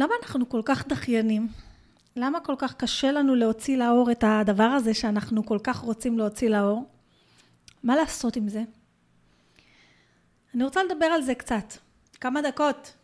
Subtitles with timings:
[0.00, 1.48] למה אנחנו כל כך דחיינים?
[2.16, 6.48] למה כל כך קשה לנו להוציא לאור את הדבר הזה שאנחנו כל כך רוצים להוציא
[6.48, 6.84] לאור?
[7.82, 8.62] מה לעשות עם זה?
[10.54, 11.74] אני רוצה לדבר על זה קצת,
[12.20, 12.96] כמה דקות,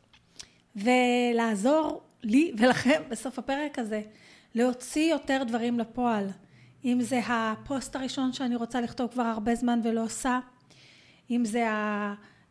[0.76, 4.02] ולעזור לי ולכם בסוף הפרק הזה,
[4.54, 6.28] להוציא יותר דברים לפועל.
[6.84, 10.38] אם זה הפוסט הראשון שאני רוצה לכתוב כבר הרבה זמן ולא עושה,
[11.30, 11.66] אם זה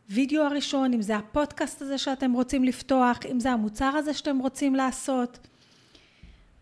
[0.08, 4.74] הווידאו הראשון, אם זה הפודקאסט הזה שאתם רוצים לפתוח, אם זה המוצר הזה שאתם רוצים
[4.74, 5.38] לעשות.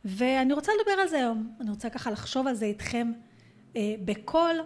[0.05, 1.49] ואני רוצה לדבר על זה היום.
[1.61, 3.13] אני רוצה ככה לחשוב על זה איתכם
[3.77, 4.61] אה, בקול,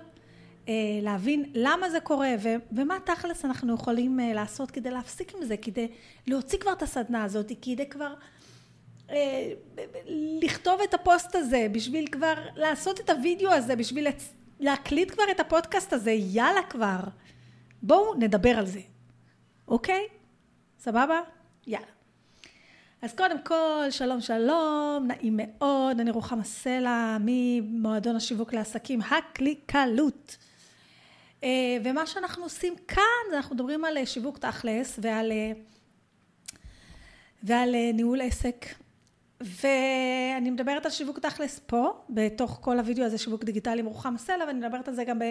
[0.68, 5.44] אה, להבין למה זה קורה ו- ומה תכלס אנחנו יכולים אה, לעשות כדי להפסיק עם
[5.44, 5.88] זה, כדי
[6.26, 8.14] להוציא כבר את הסדנה הזאת, כדי כבר
[9.10, 9.52] אה,
[10.42, 14.06] לכתוב את הפוסט הזה, בשביל כבר לעשות את הוידאו הזה, בשביל
[14.60, 17.00] להקליט כבר את הפודקאסט הזה, יאללה כבר.
[17.82, 18.80] בואו נדבר על זה,
[19.68, 20.06] אוקיי?
[20.78, 21.20] סבבה?
[21.66, 21.86] יאללה.
[23.02, 30.36] אז קודם כל, שלום שלום, נעים מאוד, אני רוחמה סלע ממועדון השיווק לעסקים, הקליקלות.
[31.44, 35.52] אה, ומה שאנחנו עושים כאן, אנחנו מדברים על שיווק תכלס ועל, אה,
[37.42, 38.66] ועל ניהול עסק
[39.40, 44.58] ואני מדברת על שיווק תכלס פה, בתוך כל הוידאו הזה שיווק דיגיטלי רוחמה סלע, ואני
[44.58, 45.24] מדברת על זה גם ב,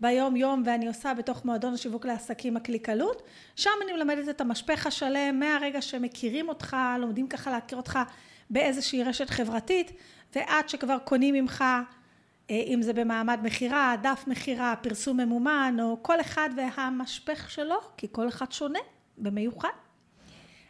[0.00, 3.22] ביום יום ואני עושה בתוך מועדון השיווק לעסקים הקליקלות,
[3.56, 7.98] שם אני מלמדת את המשפך השלם מהרגע שמכירים אותך, לומדים ככה להכיר אותך
[8.50, 9.92] באיזושהי רשת חברתית,
[10.34, 11.64] ועד שכבר קונים ממך,
[12.50, 18.06] אה, אם זה במעמד מכירה, דף מכירה, פרסום ממומן, או כל אחד והמשפך שלו, כי
[18.12, 18.78] כל אחד שונה
[19.18, 19.81] במיוחד.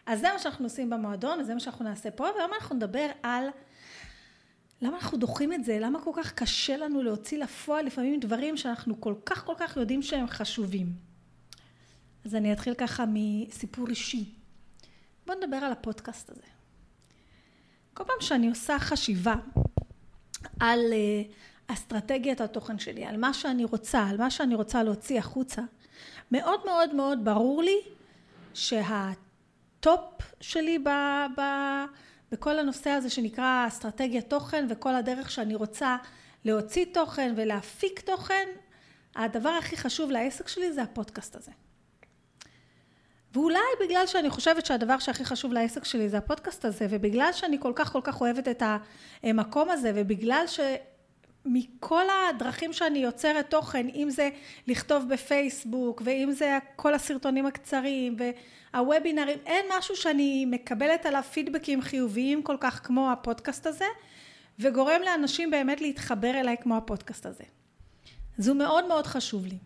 [0.07, 3.49] אז זה מה שאנחנו עושים במועדון, וזה מה שאנחנו נעשה פה, והיום אנחנו נדבר על
[4.83, 9.01] למה אנחנו דוחים את זה, למה כל כך קשה לנו להוציא לפועל לפעמים דברים שאנחנו
[9.01, 10.93] כל כך כל כך יודעים שהם חשובים.
[12.25, 14.35] אז אני אתחיל ככה מסיפור אישי.
[15.27, 16.43] בואו נדבר על הפודקאסט הזה.
[17.95, 19.35] כל פעם שאני עושה חשיבה
[20.61, 25.63] על uh, אסטרטגיית התוכן שלי, על מה שאני רוצה, על מה שאני רוצה להוציא החוצה,
[26.33, 27.79] מאוד מאוד מאוד ברור לי
[28.55, 29.13] שה...
[29.83, 30.89] הטופ שלי ב,
[31.37, 31.43] ב,
[32.33, 35.97] בכל הנושא הזה שנקרא אסטרטגיית תוכן וכל הדרך שאני רוצה
[36.45, 38.49] להוציא תוכן ולהפיק תוכן,
[39.17, 41.51] הדבר הכי חשוב לעסק שלי זה הפודקאסט הזה.
[43.33, 47.73] ואולי בגלל שאני חושבת שהדבר שהכי חשוב לעסק שלי זה הפודקאסט הזה, ובגלל שאני כל
[47.77, 48.63] כך כל כך אוהבת את
[49.23, 50.45] המקום הזה, ובגלל
[51.45, 54.29] שמכל הדרכים שאני יוצרת תוכן, אם זה
[54.67, 58.17] לכתוב בפייסבוק, ואם זה כל הסרטונים הקצרים,
[58.75, 63.85] הוובינרים, אין משהו שאני מקבלת עליו פידבקים חיוביים כל כך כמו הפודקאסט הזה,
[64.59, 67.45] וגורם לאנשים באמת להתחבר אליי כמו הפודקאסט הזה.
[68.39, 69.59] אז הוא מאוד מאוד חשוב לי.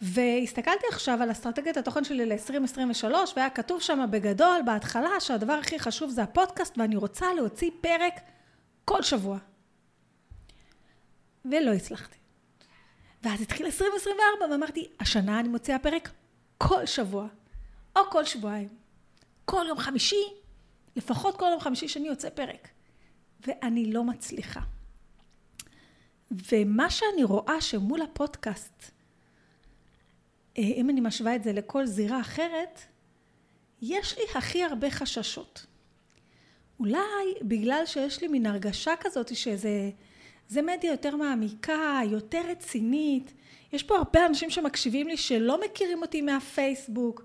[0.00, 3.04] והסתכלתי עכשיו על אסטרטגיית התוכן שלי ל-2023
[3.36, 8.20] והיה כתוב שם בגדול בהתחלה שהדבר הכי חשוב זה הפודקאסט ואני רוצה להוציא פרק
[8.84, 9.38] כל שבוע.
[11.44, 12.18] ולא הצלחתי.
[13.22, 16.10] ואז התחיל 2024 ואמרתי השנה אני מוציאה פרק
[16.58, 17.26] כל שבוע,
[17.96, 18.68] או כל שבועיים,
[19.44, 20.24] כל יום חמישי,
[20.96, 22.68] לפחות כל יום חמישי שאני יוצא פרק.
[23.46, 24.60] ואני לא מצליחה.
[26.30, 28.90] ומה שאני רואה שמול הפודקאסט,
[30.58, 32.80] אה, אם אני משווה את זה לכל זירה אחרת,
[33.82, 35.66] יש לי הכי הרבה חששות.
[36.80, 39.90] אולי בגלל שיש לי מין הרגשה כזאת שזה
[40.48, 43.32] זה מדיה יותר מעמיקה, יותר רצינית,
[43.72, 47.24] יש פה הרבה אנשים שמקשיבים לי שלא מכירים אותי מהפייסבוק.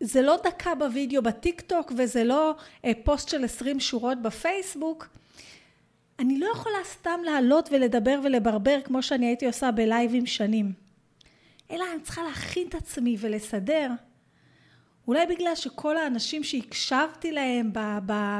[0.00, 5.08] זה לא דקה בווידאו בטיק טוק וזה לא אה, פוסט של עשרים שורות בפייסבוק.
[6.18, 10.72] אני לא יכולה סתם לעלות ולדבר ולברבר כמו שאני הייתי עושה בלייבים שנים.
[11.70, 13.90] אלא אני צריכה להכין את עצמי ולסדר.
[15.08, 17.72] אולי בגלל שכל האנשים שהקשבתי להם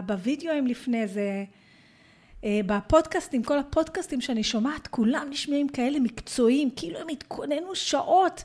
[0.06, 1.44] בווידאוים לפני זה,
[2.46, 8.44] בפודקאסטים, כל הפודקאסטים שאני שומעת, כולם נשמעים כאלה מקצועיים, כאילו הם התכוננו שעות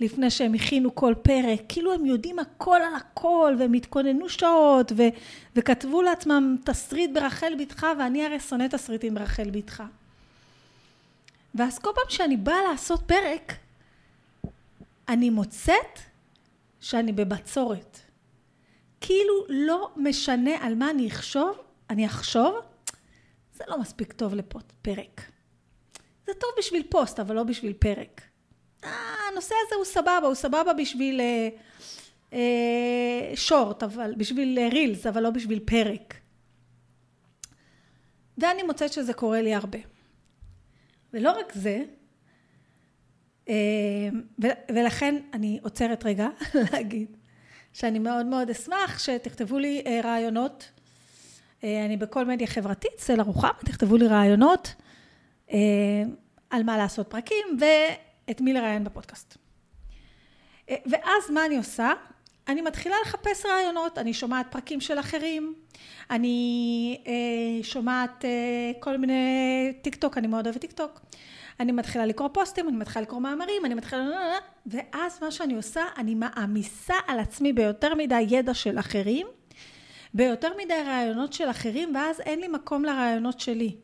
[0.00, 5.08] לפני שהם הכינו כל פרק, כאילו הם יודעים הכל על הכל, והם התכוננו שעות, ו-
[5.56, 9.82] וכתבו לעצמם תסריט ברחל בתך, ואני הרי שונא תסריטים ברחל בתך.
[11.54, 13.52] ואז כל פעם שאני באה לעשות פרק,
[15.08, 15.98] אני מוצאת
[16.80, 17.98] שאני בבצורת.
[19.00, 21.58] כאילו לא משנה על מה אני אחשוב,
[21.90, 22.54] אני אחשוב,
[23.56, 25.30] זה לא מספיק טוב לפרק.
[26.26, 28.22] זה טוב בשביל פוסט, אבל לא בשביל פרק.
[28.82, 31.48] הנושא הזה הוא סבבה, הוא סבבה בשביל אה,
[32.32, 36.14] אה, שורט, אבל בשביל אה, רילס, אבל לא בשביל פרק.
[38.38, 39.78] ואני מוצאת שזה קורה לי הרבה.
[41.12, 41.84] ולא רק זה,
[43.48, 44.08] אה,
[44.74, 46.28] ולכן אני עוצרת רגע
[46.72, 47.16] להגיד
[47.72, 50.70] שאני מאוד מאוד אשמח שתכתבו לי אה, רעיונות.
[51.64, 54.74] אה, אני בכל מדיה חברתית, סלע רוחמה, תכתבו לי רעיונות
[55.52, 55.58] אה,
[56.50, 59.36] על מה לעשות פרקים ואת מי לראיין בפודקאסט.
[60.70, 61.92] אה, ואז מה אני עושה?
[62.48, 65.54] אני מתחילה לחפש רעיונות, אני שומעת פרקים של אחרים,
[66.10, 68.30] אני אה, שומעת אה,
[68.80, 71.00] כל מיני טיק טוק, אני מאוד אוהבת טיק טוק,
[71.60, 74.02] אני מתחילה לקרוא פוסטים, אני מתחילה לקרוא מאמרים, אני מתחילה...
[74.66, 79.26] ואז מה שאני עושה, אני מעמיסה על עצמי ביותר מדי ידע של אחרים,
[80.16, 83.76] ביותר מדי רעיונות של אחרים, ואז אין לי מקום לרעיונות שלי.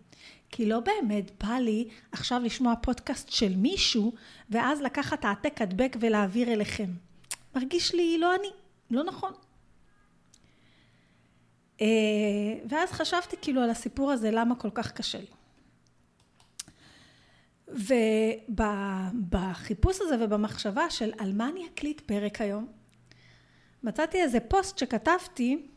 [0.50, 4.12] כי לא באמת בא לי עכשיו לשמוע פודקאסט של מישהו,
[4.50, 6.90] ואז לקחת העתק הדבק ולהעביר אליכם.
[7.54, 8.48] מרגיש לי לא אני,
[8.90, 9.32] לא נכון.
[11.80, 11.86] אה,
[12.68, 15.26] ואז חשבתי כאילו על הסיפור הזה, למה כל כך קשה לי.
[19.28, 22.66] ובחיפוש הזה ובמחשבה של על מה אני אקליט פרק היום,
[23.82, 25.71] מצאתי איזה פוסט שכתבתי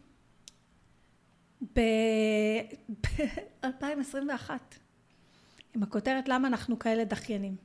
[1.73, 4.49] ב-2021
[5.75, 7.55] עם הכותרת למה אנחנו כאלה דחיינים.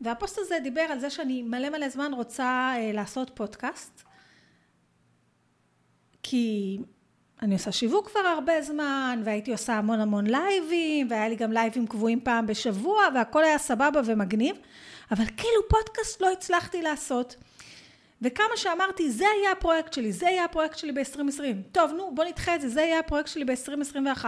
[0.00, 4.02] והפוסט הזה דיבר על זה שאני מלא מלא זמן רוצה אה, לעשות פודקאסט
[6.22, 6.78] כי
[7.42, 11.86] אני עושה שיווק כבר הרבה זמן והייתי עושה המון המון לייבים והיה לי גם לייבים
[11.86, 14.56] קבועים פעם בשבוע והכל היה סבבה ומגניב
[15.10, 17.36] אבל כאילו פודקאסט לא הצלחתי לעשות
[18.22, 21.42] וכמה שאמרתי זה יהיה הפרויקט שלי זה יהיה הפרויקט שלי ב-2020.
[21.72, 24.24] טוב נו בוא נדחה את זה זה יהיה הפרויקט שלי ב-2021.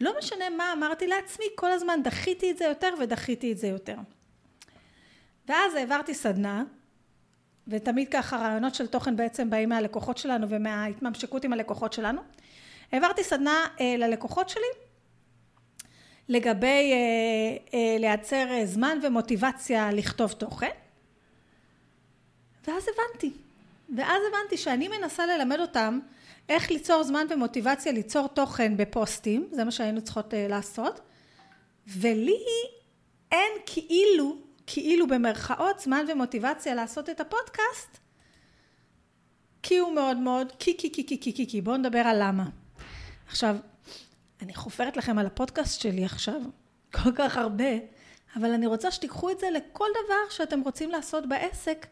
[0.00, 3.96] לא משנה מה אמרתי לעצמי כל הזמן דחיתי את זה יותר ודחיתי את זה יותר.
[5.48, 6.64] ואז העברתי סדנה
[7.68, 12.20] ותמיד ככה רעיונות של תוכן בעצם באים מהלקוחות שלנו ומההתממשקות עם הלקוחות שלנו.
[12.92, 14.66] העברתי סדנה אה, ללקוחות שלי
[16.28, 16.98] לגבי אה,
[17.74, 20.70] אה, לייצר אה, זמן ומוטיבציה לכתוב תוכן
[22.66, 23.32] ואז הבנתי.
[23.96, 25.98] ואז הבנתי שאני מנסה ללמד אותם
[26.48, 31.00] איך ליצור זמן ומוטיבציה ליצור תוכן בפוסטים זה מה שהיינו צריכות אה, לעשות.
[31.86, 32.44] ולי
[33.32, 34.36] אין כאילו
[34.66, 37.98] כאילו במרכאות זמן ומוטיבציה לעשות את הפודקאסט
[39.62, 42.44] כי הוא מאוד מאוד קי קי קי קי קי קי קי בואו נדבר על למה.
[43.28, 43.56] עכשיו
[44.42, 46.40] אני חופרת לכם על הפודקאסט שלי עכשיו
[46.92, 47.72] כל כך הרבה
[48.36, 51.86] אבל אני רוצה שתיקחו את זה לכל דבר שאתם רוצים לעשות בעסק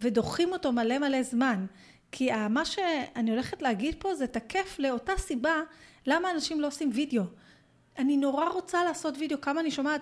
[0.00, 1.66] ודוחים אותו מלא מלא זמן
[2.12, 5.60] כי מה שאני הולכת להגיד פה זה תקף לאותה סיבה
[6.06, 7.24] למה אנשים לא עושים וידאו
[8.00, 10.00] אני נורא רוצה לעשות וידאו, כמה אני שומעת,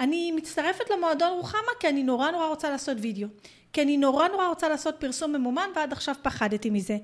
[0.00, 3.28] אני מצטרפת למועדון רוחמה כי אני נורא נורא רוצה לעשות וידאו,
[3.72, 6.98] כי אני נורא נורא רוצה לעשות פרסום ממומן ועד עכשיו פחדתי מזה.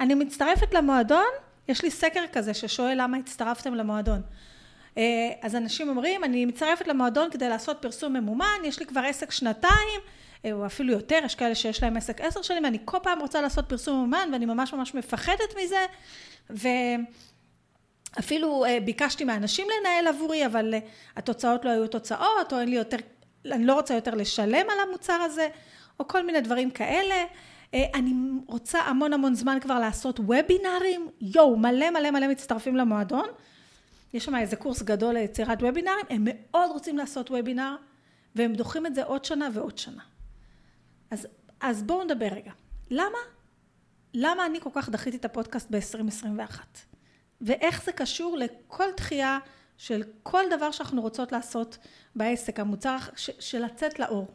[0.00, 1.28] אני מצטרפת למועדון,
[1.68, 4.20] יש לי סקר כזה ששואל למה הצטרפתם למועדון.
[4.98, 5.02] אה,
[5.42, 10.00] אז אנשים אומרים, אני מצטרפת למועדון כדי לעשות פרסום ממומן, יש לי כבר עסק שנתיים,
[10.52, 13.68] או אפילו יותר, יש כאלה שיש להם עסק עשר שנים, ואני כל פעם רוצה לעשות
[13.68, 15.86] פרסום ממומן ואני ממש ממש מפחדת מזה,
[16.50, 16.68] ו...
[18.18, 20.78] אפילו אה, ביקשתי מאנשים לנהל עבורי, אבל אה,
[21.16, 22.96] התוצאות לא היו תוצאות, או אין לי יותר,
[23.46, 25.48] אני לא רוצה יותר לשלם על המוצר הזה,
[26.00, 27.24] או כל מיני דברים כאלה.
[27.74, 28.12] אה, אני
[28.46, 33.28] רוצה המון המון זמן כבר לעשות וובינארים, יואו, מלא מלא מלא מצטרפים למועדון.
[34.14, 37.76] יש שם איזה קורס גדול ליצירת וובינארים, הם מאוד רוצים לעשות וובינאר,
[38.34, 40.02] והם דוחים את זה עוד שנה ועוד שנה.
[41.10, 41.26] אז,
[41.60, 42.52] אז בואו נדבר רגע.
[42.90, 43.18] למה?
[44.14, 46.60] למה אני כל כך דחיתי את הפודקאסט ב-2021?
[47.40, 49.38] ואיך זה קשור לכל דחייה
[49.76, 51.78] של כל דבר שאנחנו רוצות לעשות
[52.14, 54.26] בעסק, המוצר של לצאת לאור.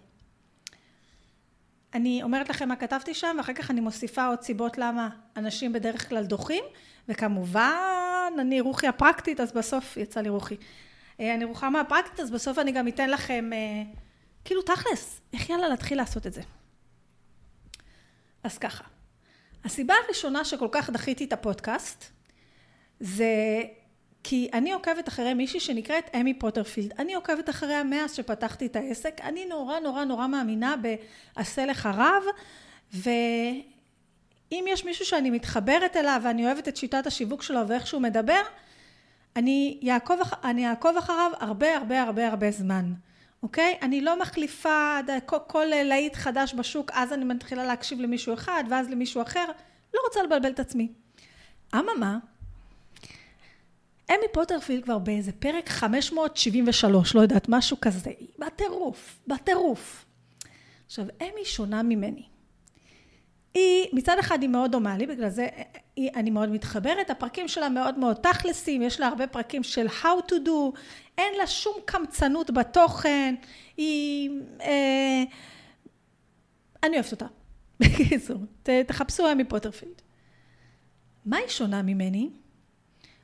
[1.94, 6.10] אני אומרת לכם מה כתבתי שם ואחר כך אני מוסיפה עוד סיבות למה אנשים בדרך
[6.10, 6.64] כלל דוחים
[7.08, 10.56] וכמובן אני רוחי הפרקטית אז בסוף יצא לי רוחי
[11.20, 13.84] אה, אני רוחמה הפרקטית אז בסוף אני גם אתן לכם אה,
[14.46, 16.42] כאילו תכלס איך יאללה להתחיל לעשות את זה
[18.44, 18.84] אז ככה
[19.64, 22.06] הסיבה הראשונה שכל כך דחיתי את הפודקאסט
[23.00, 23.64] זה
[24.24, 26.94] כי אני עוקבת אחרי מישהי שנקראת אמי פוטרפילד.
[27.00, 29.22] אני עוקבת אחריה מאז שפתחתי את העסק.
[29.22, 30.76] אני נורא נורא נורא מאמינה
[31.36, 32.24] בעשה לך רב,
[32.94, 38.42] ואם יש מישהו שאני מתחברת אליו ואני אוהבת את שיטת השיווק שלו ואיך שהוא מדבר,
[39.36, 42.94] אני אעקוב, אני אעקוב אחריו הרבה הרבה הרבה הרבה זמן.
[43.44, 43.78] אוקיי?
[43.82, 45.00] אני לא מחליפה
[45.48, 49.46] כל, להיט חדש בשוק, אז אני מתחילה להקשיב למישהו אחד ואז למישהו אחר.
[49.94, 50.92] לא רוצה לבלבל את עצמי.
[51.76, 52.18] אממה,
[54.10, 60.06] אמי פוטרפילד כבר באיזה פרק 573, לא יודעת, משהו כזה, בטירוף, בטירוף.
[60.86, 62.33] עכשיו, אמי שונה ממני.
[63.54, 65.48] היא, מצד אחד היא מאוד דומה לי, בגלל זה
[65.96, 70.32] היא, אני מאוד מתחברת, הפרקים שלה מאוד מאוד תכלסים, יש לה הרבה פרקים של how
[70.32, 70.80] to do,
[71.18, 73.36] אין לה שום קמצנות בתוכן,
[73.78, 74.30] היא...
[74.62, 75.24] אה,
[76.84, 77.26] אני אוהבת אותה.
[77.80, 78.38] בקיצור,
[78.88, 80.02] תחפשו אמי פוטרפילד.
[81.26, 82.30] מה היא שונה ממני?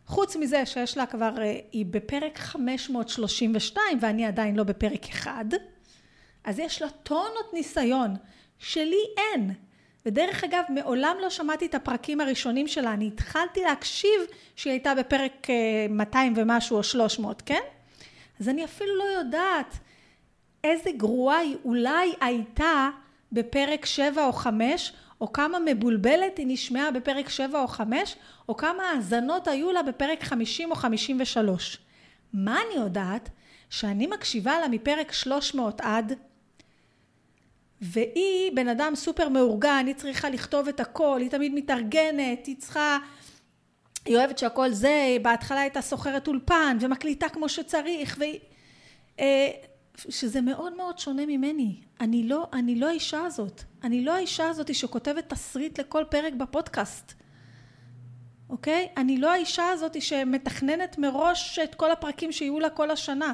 [0.06, 5.46] חוץ מזה שיש לה כבר, אה, היא בפרק 532 ואני עדיין לא בפרק אחד,
[6.44, 8.16] אז יש לה טונות ניסיון
[8.58, 9.54] שלי אין.
[10.06, 14.22] ודרך אגב, מעולם לא שמעתי את הפרקים הראשונים שלה, אני התחלתי להקשיב
[14.56, 15.48] שהיא הייתה בפרק
[15.90, 17.60] 200 אה, ומשהו או 300, כן?
[18.40, 19.78] אז אני אפילו לא יודעת
[20.64, 22.90] איזה גרועה היא אולי הייתה
[23.32, 28.16] בפרק 7 או 5, או כמה מבולבלת היא נשמעה בפרק 7 או 5,
[28.50, 31.78] או כמה האזנות היו לה בפרק 50 או 53.
[32.34, 33.30] מה אני יודעת?
[33.70, 36.14] שאני מקשיבה לה מפרק 300 עד
[37.82, 42.98] והיא בן אדם סופר מאורגן, היא צריכה לכתוב את הכל, היא תמיד מתארגנת, היא צריכה,
[44.06, 48.40] היא אוהבת שהכל זה, בהתחלה הייתה סוחרת אולפן ומקליטה כמו שצריך, והיא,
[49.20, 49.50] אה,
[49.98, 51.82] שזה מאוד מאוד שונה ממני.
[52.02, 53.64] אני לא, אני לא האישה הזאת.
[53.84, 57.14] אני לא האישה הזאת שכותבת תסריט לכל פרק בפודקאסט.
[58.50, 58.88] אוקיי?
[58.98, 63.34] אני לא האישה הזאת שמתכננת מראש את כל הפרקים שיהיו לה כל השנה.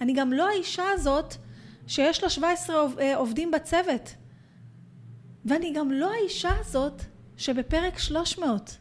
[0.00, 1.34] אני גם לא האישה הזאת
[1.88, 4.14] שיש לה 17 אה, עובדים בצוות.
[5.44, 7.02] ואני גם לא האישה הזאת
[7.36, 8.78] שבפרק 300.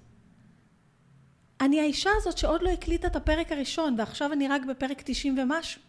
[1.62, 5.82] אני האישה הזאת שעוד לא הקליטה את הפרק הראשון ועכשיו אני רק בפרק 90 ומשהו.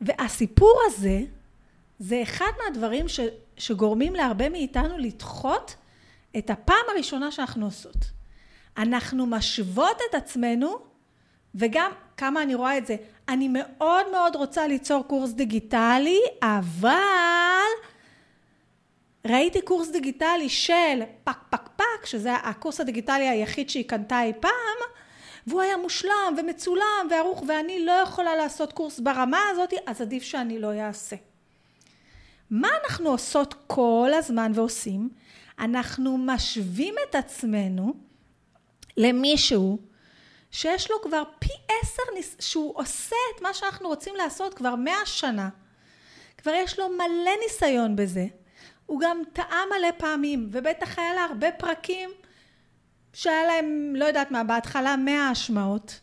[0.00, 1.20] והסיפור הזה
[1.98, 3.20] זה אחד מהדברים ש,
[3.56, 5.74] שגורמים להרבה מאיתנו לדחות
[6.38, 8.10] את הפעם הראשונה שאנחנו עושות.
[8.76, 10.78] אנחנו משוות את עצמנו
[11.54, 12.96] וגם כמה אני רואה את זה,
[13.28, 16.92] אני מאוד מאוד רוצה ליצור קורס דיגיטלי, אבל
[19.26, 24.78] ראיתי קורס דיגיטלי של פק פק פק, שזה הקורס הדיגיטלי היחיד שהיא קנתה אי פעם,
[25.46, 30.58] והוא היה מושלם ומצולם וערוך ואני לא יכולה לעשות קורס ברמה הזאת, אז עדיף שאני
[30.58, 31.16] לא אעשה.
[32.50, 35.08] מה אנחנו עושות כל הזמן ועושים?
[35.58, 37.94] אנחנו משווים את עצמנו
[38.96, 39.78] למישהו
[40.50, 42.02] שיש לו כבר פי עשר,
[42.40, 45.48] שהוא עושה את מה שאנחנו רוצים לעשות כבר מאה שנה.
[46.38, 48.26] כבר יש לו מלא ניסיון בזה.
[48.86, 52.10] הוא גם טעה מלא פעמים, ובטח היה לה הרבה פרקים
[53.12, 56.00] שהיה להם, לא יודעת מה, בהתחלה מאה השמעות.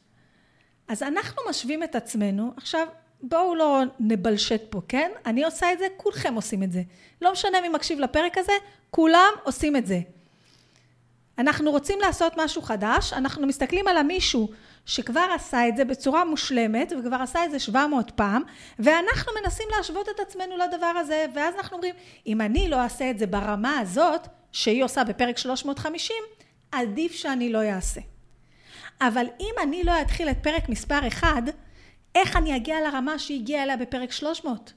[0.88, 2.88] אז אנחנו משווים את עצמנו, עכשיו
[3.22, 5.12] בואו לא נבלשט פה, כן?
[5.26, 6.82] אני עושה את זה, כולכם עושים את זה.
[7.22, 8.54] לא משנה מי מקשיב לפרק הזה,
[8.90, 10.00] כולם עושים את זה.
[11.38, 14.50] אנחנו רוצים לעשות משהו חדש, אנחנו מסתכלים על המישהו
[14.86, 18.42] שכבר עשה את זה בצורה מושלמת וכבר עשה את זה 700 פעם
[18.80, 21.96] ואנחנו מנסים להשוות את עצמנו לדבר הזה ואז אנחנו אומרים
[22.28, 26.16] אם אני לא אעשה את זה ברמה הזאת שהיא עושה בפרק 350
[26.72, 28.02] עדיף שאני לא אעשה.
[29.02, 31.28] אבל אם אני לא אתחיל את פרק מספר 1
[32.16, 34.74] איך אני אגיע לרמה שהיא הגיעה אליה בפרק 300?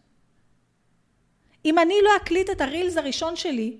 [1.64, 3.76] אם אני לא אקליט את הרילס הראשון שלי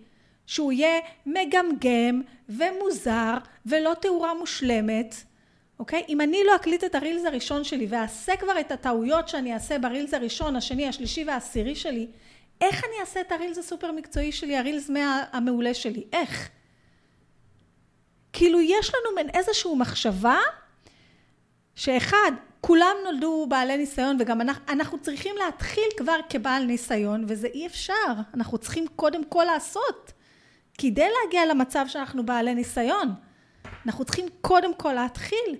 [0.47, 3.35] שהוא יהיה מגמגם ומוזר
[3.67, 5.15] ולא תאורה מושלמת,
[5.79, 6.03] אוקיי?
[6.09, 10.15] אם אני לא אקליט את הרילס הראשון שלי ואעשה כבר את הטעויות שאני אעשה ברילס
[10.15, 12.07] הראשון, השני, השלישי והעשירי שלי,
[12.61, 14.91] איך אני אעשה את הרילס הסופר מקצועי שלי, הרילס
[15.33, 16.05] המעולה שלי?
[16.13, 16.49] איך?
[18.33, 20.39] כאילו יש לנו מין איזושהי מחשבה
[21.75, 27.67] שאחד, כולם נולדו בעלי ניסיון וגם אנחנו, אנחנו צריכים להתחיל כבר כבעל ניסיון וזה אי
[27.67, 30.13] אפשר, אנחנו צריכים קודם כל לעשות.
[30.79, 33.15] כדי להגיע למצב שאנחנו בעלי ניסיון,
[33.87, 35.57] אנחנו צריכים קודם כל להתחיל,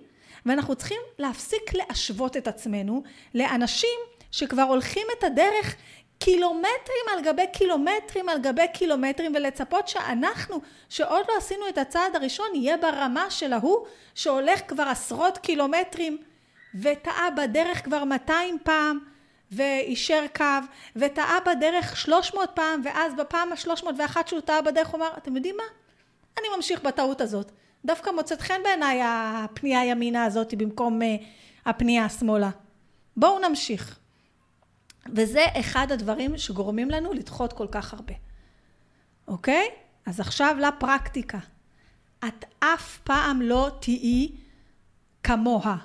[0.47, 3.03] ואנחנו צריכים להפסיק להשוות את עצמנו
[3.35, 3.99] לאנשים
[4.31, 5.77] שכבר הולכים את הדרך
[6.19, 12.47] קילומטרים על גבי קילומטרים על גבי קילומטרים ולצפות שאנחנו שעוד לא עשינו את הצעד הראשון
[12.53, 16.19] נהיה ברמה של ההוא שהולך כבר עשרות קילומטרים
[16.75, 18.99] וטעה בדרך כבר 200 פעם
[19.53, 20.45] ואישר קו
[20.97, 25.63] וטעה בדרך 300 פעם ואז בפעם ה-301 שהוא טעה בדרך הוא אמר אתם יודעים מה?
[26.39, 27.53] אני ממשיך בטעות הזאת.
[27.85, 31.05] דווקא מוצאת חן בעיניי הפנייה ימינה הזאת במקום uh,
[31.67, 32.51] הפנייה השמאלה.
[33.17, 33.99] בואו נמשיך.
[35.15, 38.15] וזה אחד הדברים שגורמים לנו לדחות כל כך הרבה.
[39.29, 39.69] אוקיי?
[40.07, 41.39] אז עכשיו לפרקטיקה.
[42.29, 44.29] את אף פעם לא תהיי
[45.23, 45.77] כמוה.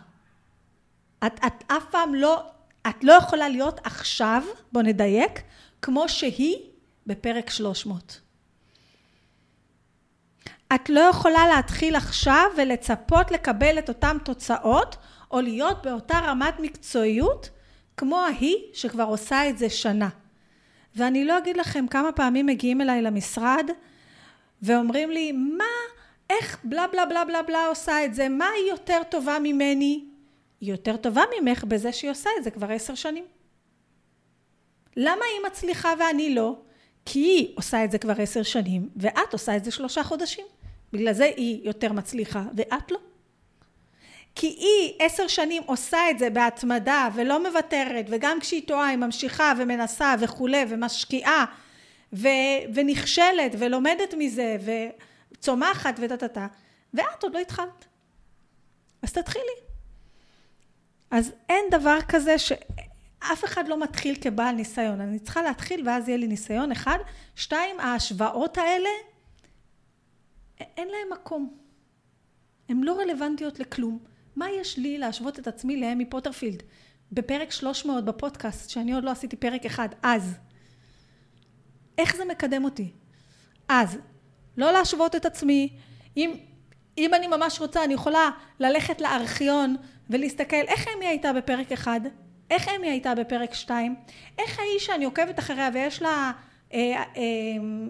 [1.26, 2.44] את, את אף פעם לא
[2.90, 5.42] את לא יכולה להיות עכשיו, בוא נדייק,
[5.82, 6.58] כמו שהיא
[7.08, 8.20] בפרק 300.
[10.76, 14.96] את לא יכולה להתחיל עכשיו ולצפות לקבל את אותן תוצאות
[15.32, 17.50] או להיות באותה רמת מקצועיות
[17.98, 20.10] כמו ההיא שכבר עושה את זה שנה.
[20.96, 23.70] ואני לא אגיד לכם כמה פעמים מגיעים אליי למשרד
[24.62, 25.64] ואומרים לי מה,
[26.30, 30.06] איך בלה בלה בלה בלה בלה עושה את זה, מה היא יותר טובה ממני?
[30.62, 33.26] היא יותר טובה ממך בזה שהיא עושה את זה כבר עשר שנים.
[34.98, 36.56] למה היא מצליחה ואני לא?
[37.06, 40.46] כי היא עושה את זה כבר עשר שנים, ואת עושה את זה שלושה חודשים.
[40.94, 42.98] בגלל זה היא יותר מצליחה, ואת לא.
[44.36, 49.54] כי היא עשר שנים עושה את זה בהתמדה ולא מוותרת, וגם כשהיא טועה היא ממשיכה
[49.58, 51.46] ומנסה וכולי, ומשקיעה,
[52.14, 52.28] ו-
[52.74, 54.58] ונכשלת, ולומדת מזה,
[55.38, 56.48] וצומחת וטה-טה-טה,
[56.94, 57.86] ואת עוד לא התחלת.
[59.02, 59.71] אז תתחילי.
[61.12, 62.52] אז אין דבר כזה ש...
[63.20, 66.98] אף אחד לא מתחיל כבעל ניסיון, אני צריכה להתחיל ואז יהיה לי ניסיון, אחד.
[67.36, 68.90] שתיים, ההשוואות האלה,
[70.60, 71.58] אין להם מקום.
[72.70, 74.00] הן לא רלוונטיות לכלום.
[74.36, 76.64] מה יש לי להשוות את עצמי לאמי פוטרפילד
[77.12, 80.38] בפרק 300 בפודקאסט, שאני עוד לא עשיתי פרק אחד, אז.
[81.98, 82.92] איך זה מקדם אותי?
[83.70, 83.98] אז,
[84.58, 85.78] לא להשוות את עצמי.
[86.18, 86.38] אם,
[86.98, 88.30] אם אני ממש רוצה, אני יכולה
[88.60, 89.76] ללכת לארכיון
[90.10, 92.02] ולהסתכל איך אמי הייתה בפרק אחד,
[92.50, 93.96] איך אמי הייתה בפרק שתיים,
[94.40, 96.32] איך האיש שאני עוקבת אחריה ויש לה
[96.74, 97.22] אה, אה,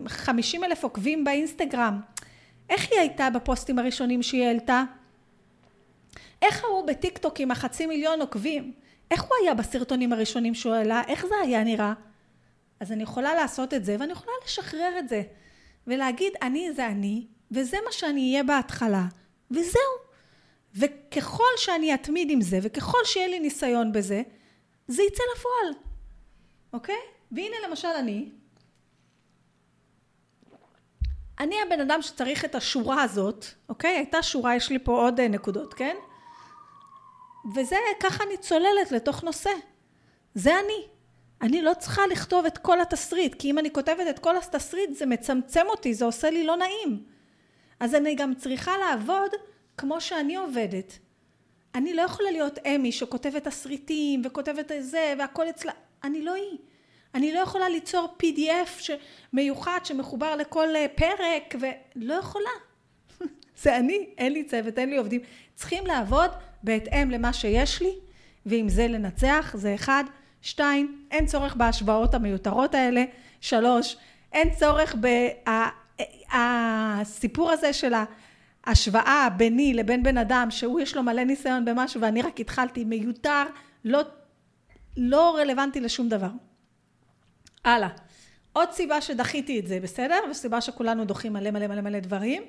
[0.07, 1.99] 50 אלף עוקבים באינסטגרם,
[2.69, 4.83] איך היא הייתה בפוסטים הראשונים שהיא העלתה?
[6.41, 8.73] איך ההוא בטיק טוק עם החצי מיליון עוקבים?
[9.11, 11.01] איך הוא היה בסרטונים הראשונים שהוא העלה?
[11.07, 11.93] איך זה היה נראה?
[12.79, 15.21] אז אני יכולה לעשות את זה ואני יכולה לשחרר את זה
[15.87, 19.03] ולהגיד אני זה אני וזה מה שאני אהיה בהתחלה
[19.51, 20.01] וזהו.
[20.75, 24.21] וככל שאני אתמיד עם זה וככל שיהיה לי ניסיון בזה
[24.87, 25.83] זה יצא לפועל,
[26.73, 26.99] אוקיי?
[27.31, 28.29] והנה למשל אני,
[31.39, 33.95] אני הבן אדם שצריך את השורה הזאת, אוקיי?
[33.95, 35.95] הייתה שורה, יש לי פה עוד אה, נקודות, כן?
[37.55, 39.49] וזה, ככה אני צוללת לתוך נושא.
[40.35, 40.87] זה אני.
[41.41, 45.05] אני לא צריכה לכתוב את כל התסריט, כי אם אני כותבת את כל התסריט זה
[45.05, 47.03] מצמצם אותי, זה עושה לי לא נעים.
[47.81, 49.31] אז אני גם צריכה לעבוד
[49.77, 50.99] כמו שאני עובדת.
[51.75, 55.71] אני לא יכולה להיות אמי שכותבת תסריטים וכותבת זה והכל אצלה,
[56.03, 56.57] אני לא היא.
[57.15, 58.91] אני לא יכולה ליצור pdf
[59.33, 62.49] מיוחד שמחובר לכל אה, פרק ולא יכולה.
[63.61, 65.21] זה אני, אין לי צוות, אין לי עובדים.
[65.55, 66.29] צריכים לעבוד
[66.63, 67.95] בהתאם למה שיש לי,
[68.45, 70.03] ועם זה לנצח, זה אחד.
[70.41, 73.03] שתיים, אין צורך בהשוואות המיותרות האלה.
[73.41, 73.97] שלוש,
[74.33, 74.95] אין צורך
[77.01, 77.93] בסיפור הזה של
[78.63, 83.43] ההשוואה ביני לבין בן אדם שהוא יש לו מלא ניסיון במשהו ואני רק התחלתי, מיותר,
[83.85, 84.01] לא,
[84.97, 86.29] לא רלוונטי לשום דבר.
[87.65, 87.89] הלאה.
[88.53, 90.19] עוד סיבה שדחיתי את זה, בסדר?
[90.31, 92.43] וסיבה שכולנו דוחים מלא מלא מלא מלא דברים.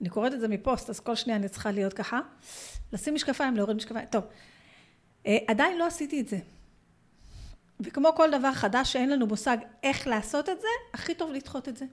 [0.00, 2.20] אני קוראת את זה מפוסט, אז כל שנייה אני צריכה להיות ככה.
[2.92, 4.06] לשים משקפיים, להוריד משקפיים.
[4.06, 4.24] טוב.
[5.26, 6.38] אה, עדיין לא עשיתי את זה.
[7.80, 11.76] וכמו כל דבר חדש שאין לנו מושג איך לעשות את זה, הכי טוב לדחות את
[11.76, 11.84] זה.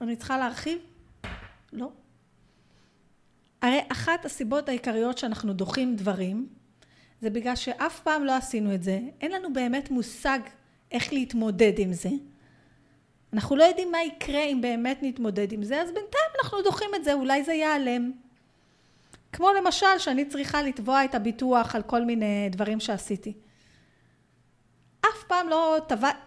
[0.00, 0.78] אני צריכה להרחיב?
[1.72, 1.90] לא.
[3.62, 6.48] הרי אחת הסיבות העיקריות שאנחנו דוחים דברים,
[7.20, 10.38] זה בגלל שאף פעם לא עשינו את זה, אין לנו באמת מושג
[10.92, 12.10] איך להתמודד עם זה.
[13.32, 17.04] אנחנו לא יודעים מה יקרה אם באמת נתמודד עם זה, אז בינתיים אנחנו דוחים את
[17.04, 18.12] זה, אולי זה ייעלם.
[19.32, 23.32] כמו למשל שאני צריכה לתבוע את הביטוח על כל מיני דברים שעשיתי.
[25.14, 25.76] אף פעם לא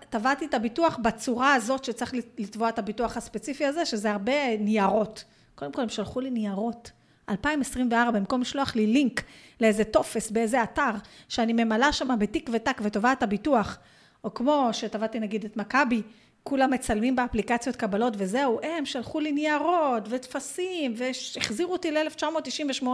[0.10, 5.24] תבעתי את הביטוח בצורה הזאת שצריך לתבוע את הביטוח הספציפי הזה, שזה הרבה ניירות.
[5.56, 6.92] קודם כל הם שלחו לי ניירות.
[7.30, 9.24] 2024, במקום לשלוח לי לינק
[9.62, 10.92] לאיזה טופס באיזה אתר,
[11.30, 13.78] שאני ממלאה שם בתיק ותק ותובעת הביטוח,
[14.24, 16.02] או כמו שתבעתי נגיד את מכבי,
[16.43, 22.88] כולם מצלמים באפליקציות קבלות וזהו, הם שלחו לי ניירות וטפסים והחזירו אותי ל-1998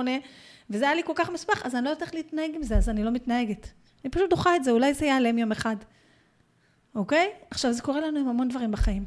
[0.70, 2.90] וזה היה לי כל כך מספח, אז אני לא יודעת איך להתנהג עם זה, אז
[2.90, 3.68] אני לא מתנהגת.
[4.04, 5.76] אני פשוט דוחה את זה, אולי זה ייעלם יום אחד.
[6.96, 7.32] אוקיי?
[7.52, 9.06] עכשיו, זה קורה לנו עם המון דברים בחיים.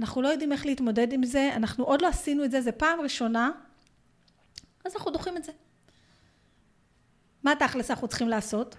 [0.00, 3.00] אנחנו לא יודעים איך להתמודד עם זה, אנחנו עוד לא עשינו את זה, זה פעם
[3.00, 3.50] ראשונה,
[4.84, 5.52] אז אנחנו דוחים את זה.
[7.42, 8.76] מה תכלס אנחנו צריכים לעשות?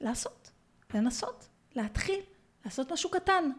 [0.00, 0.50] לעשות,
[0.94, 2.20] לנסות, להתחיל,
[2.64, 3.50] לעשות משהו קטן.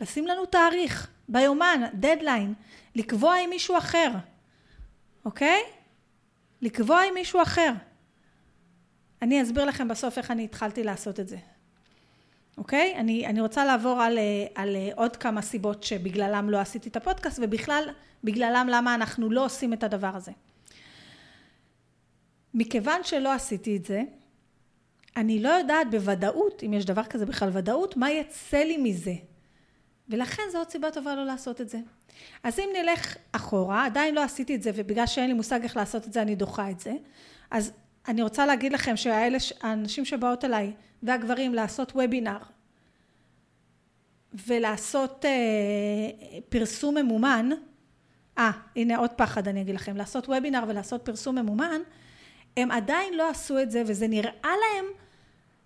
[0.00, 2.54] לשים לנו תאריך, ביומן, דדליין,
[2.94, 4.10] לקבוע עם מישהו אחר,
[5.24, 5.60] אוקיי?
[6.62, 7.72] לקבוע עם מישהו אחר.
[9.22, 11.36] אני אסביר לכם בסוף איך אני התחלתי לעשות את זה.
[12.58, 12.94] אוקיי?
[12.96, 14.18] אני, אני רוצה לעבור על,
[14.54, 17.88] על עוד כמה סיבות שבגללם לא עשיתי את הפודקאסט ובכלל
[18.24, 20.32] בגללם למה אנחנו לא עושים את הדבר הזה.
[22.54, 24.02] מכיוון שלא עשיתי את זה,
[25.16, 29.14] אני לא יודעת בוודאות, אם יש דבר כזה בכלל ודאות, מה יצא לי מזה.
[30.08, 31.78] ולכן זו עוד סיבה טובה לא לעשות את זה.
[32.42, 36.06] אז אם נלך אחורה, עדיין לא עשיתי את זה, ובגלל שאין לי מושג איך לעשות
[36.06, 36.92] את זה, אני דוחה את זה.
[37.50, 37.72] אז
[38.08, 42.38] אני רוצה להגיד לכם שהאנשים שבאות אליי, והגברים, לעשות וובינר,
[44.46, 45.30] ולעשות אה,
[46.48, 47.50] פרסום ממומן,
[48.38, 51.80] אה, הנה עוד פחד אני אגיד לכם, לעשות וובינר ולעשות פרסום ממומן,
[52.56, 54.84] הם עדיין לא עשו את זה, וזה נראה להם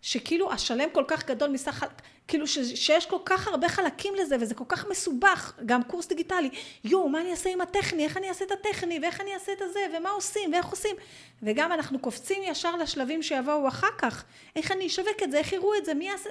[0.03, 1.85] שכאילו השלם כל כך גדול מסך,
[2.29, 6.51] כאילו ש, שיש כל כך הרבה חלקים לזה וזה כל כך מסובך, גם קורס דיגיטלי,
[6.85, 9.63] יואו, מה אני אעשה עם הטכני, איך אני אעשה את הטכני, ואיך אני אעשה את
[9.63, 10.97] הזה, ומה עושים, ואיך עושים,
[11.43, 14.25] וגם אנחנו קופצים ישר לשלבים שיבואו אחר כך,
[14.57, 16.31] איך אני אשווק את זה, איך יראו את זה, מי יעשה...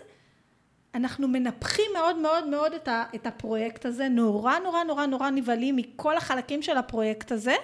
[0.95, 5.75] אנחנו מנפחים מאוד מאוד מאוד את, ה, את הפרויקט הזה, נורא נורא נורא נורא נבהלים
[5.75, 7.55] מכל החלקים של הפרויקט הזה,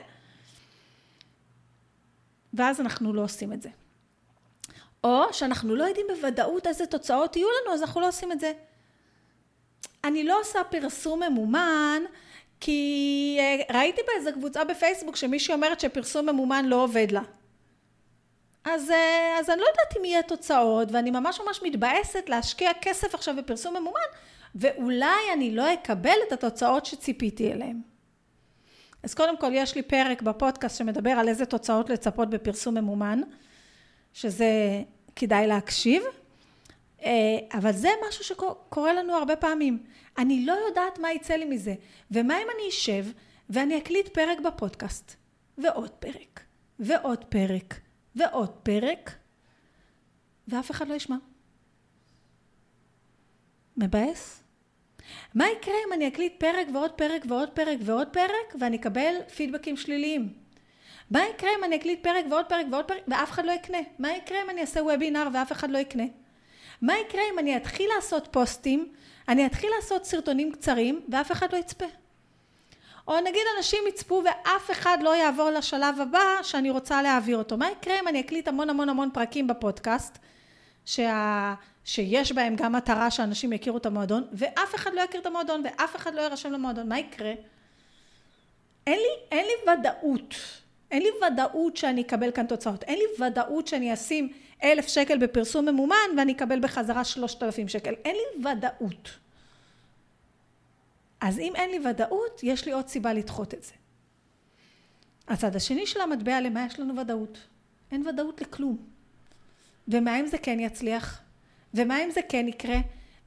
[2.54, 3.70] ואז אנחנו לא עושים את זה.
[5.08, 8.52] או שאנחנו לא יודעים בוודאות איזה תוצאות יהיו לנו, אז אנחנו לא עושים את זה.
[10.04, 12.02] אני לא עושה פרסום ממומן,
[12.60, 17.22] כי אה, ראיתי באיזה קבוצה בפייסבוק שמישהי אומרת שפרסום ממומן לא עובד לה.
[18.66, 23.16] אז, אה, אז אני לא יודעת אם יהיה תוצאות, ואני ממש ממש מתבאסת להשקיע כסף
[23.16, 24.10] עכשיו בפרסום ממומן,
[24.56, 27.82] ואולי אני לא אקבל את התוצאות שציפיתי אליהן.
[29.04, 33.22] אז קודם כל יש לי פרק בפודקאסט שמדבר על איזה תוצאות לצפות בפרסום ממומן,
[34.14, 34.82] שזה
[35.18, 36.04] כדאי להקשיב,
[37.04, 37.12] אה,
[37.54, 39.84] אבל זה משהו שקורה לנו הרבה פעמים.
[40.18, 41.76] אני לא יודעת מה יצא לי מזה,
[42.12, 43.06] ומה אם אני אשב
[43.50, 45.16] ואני אקליט פרק בפודקאסט,
[45.58, 46.44] ועוד פרק,
[46.80, 47.80] ועוד פרק,
[48.16, 49.12] ועוד פרק,
[50.48, 51.16] ואף אחד לא ישמע.
[53.78, 54.44] מבאס?
[55.36, 59.78] מה יקרה אם אני אקליט פרק ועוד פרק ועוד פרק ועוד פרק ואני אקבל פידבקים
[59.78, 60.47] שליליים?
[61.12, 63.78] מה יקרה אם אני אקליט פרק ועוד פרק ועוד פרק ואף אחד לא יקנה?
[64.00, 66.04] מה יקרה אם אני אעשה וובינר ואף אחד לא יקנה?
[66.82, 68.94] מה יקרה אם אני אתחיל לעשות פוסטים,
[69.28, 71.86] אני אתחיל לעשות סרטונים קצרים ואף אחד לא יצפה?
[73.08, 77.58] או נגיד אנשים יצפו ואף אחד לא יעבור לשלב הבא שאני רוצה להעביר אותו.
[77.58, 80.18] מה יקרה אם אני אקליט המון המון המון פרקים בפודקאסט,
[80.86, 81.54] שה...
[81.88, 85.96] שיש בהם גם מטרה שאנשים יכירו את המועדון, ואף אחד לא יכיר את המועדון ואף
[85.96, 87.34] אחד לא יירשם למועדון, מה יקרה?
[88.88, 90.36] אין לי, אין לי ודאות,
[90.92, 95.66] אין לי ודאות שאני אקבל כאן תוצאות, אין לי ודאות שאני אשים אלף שקל בפרסום
[95.66, 99.10] ממומן ואני אקבל בחזרה שלושת אלפים שקל, אין לי ודאות.
[101.22, 103.74] אז אם אין לי ודאות, יש לי עוד סיבה לדחות את זה.
[105.28, 107.38] הצד השני של המטבע, למה יש לנו ודאות?
[107.92, 108.78] אין ודאות לכלום.
[109.88, 111.22] ומה אם זה כן יצליח?
[111.74, 112.78] ומה אם זה כן יקרה?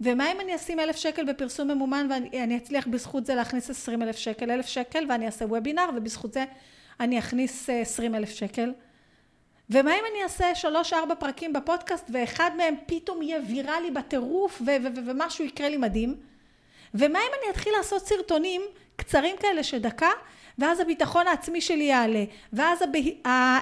[0.01, 4.17] ומה אם אני אשים אלף שקל בפרסום ממומן ואני אצליח בזכות זה להכניס עשרים אלף
[4.17, 6.45] שקל, אלף שקל ואני אעשה וובינר ובזכות זה
[7.01, 8.73] אני אכניס אה, עשרים אלף שקל?
[9.71, 14.63] ומה אם אני אעשה שלוש ארבע פרקים בפודקאסט ואחד מהם פתאום יהיה ויראלי בטירוף
[15.07, 16.17] ומשהו יקרה לי מדהים?
[16.95, 18.63] ומה אם אני אתחיל לעשות סרטונים
[18.97, 20.11] קצרים כאלה של דקה
[20.59, 22.91] ואז הביטחון העצמי שלי יעלה, ואז הב...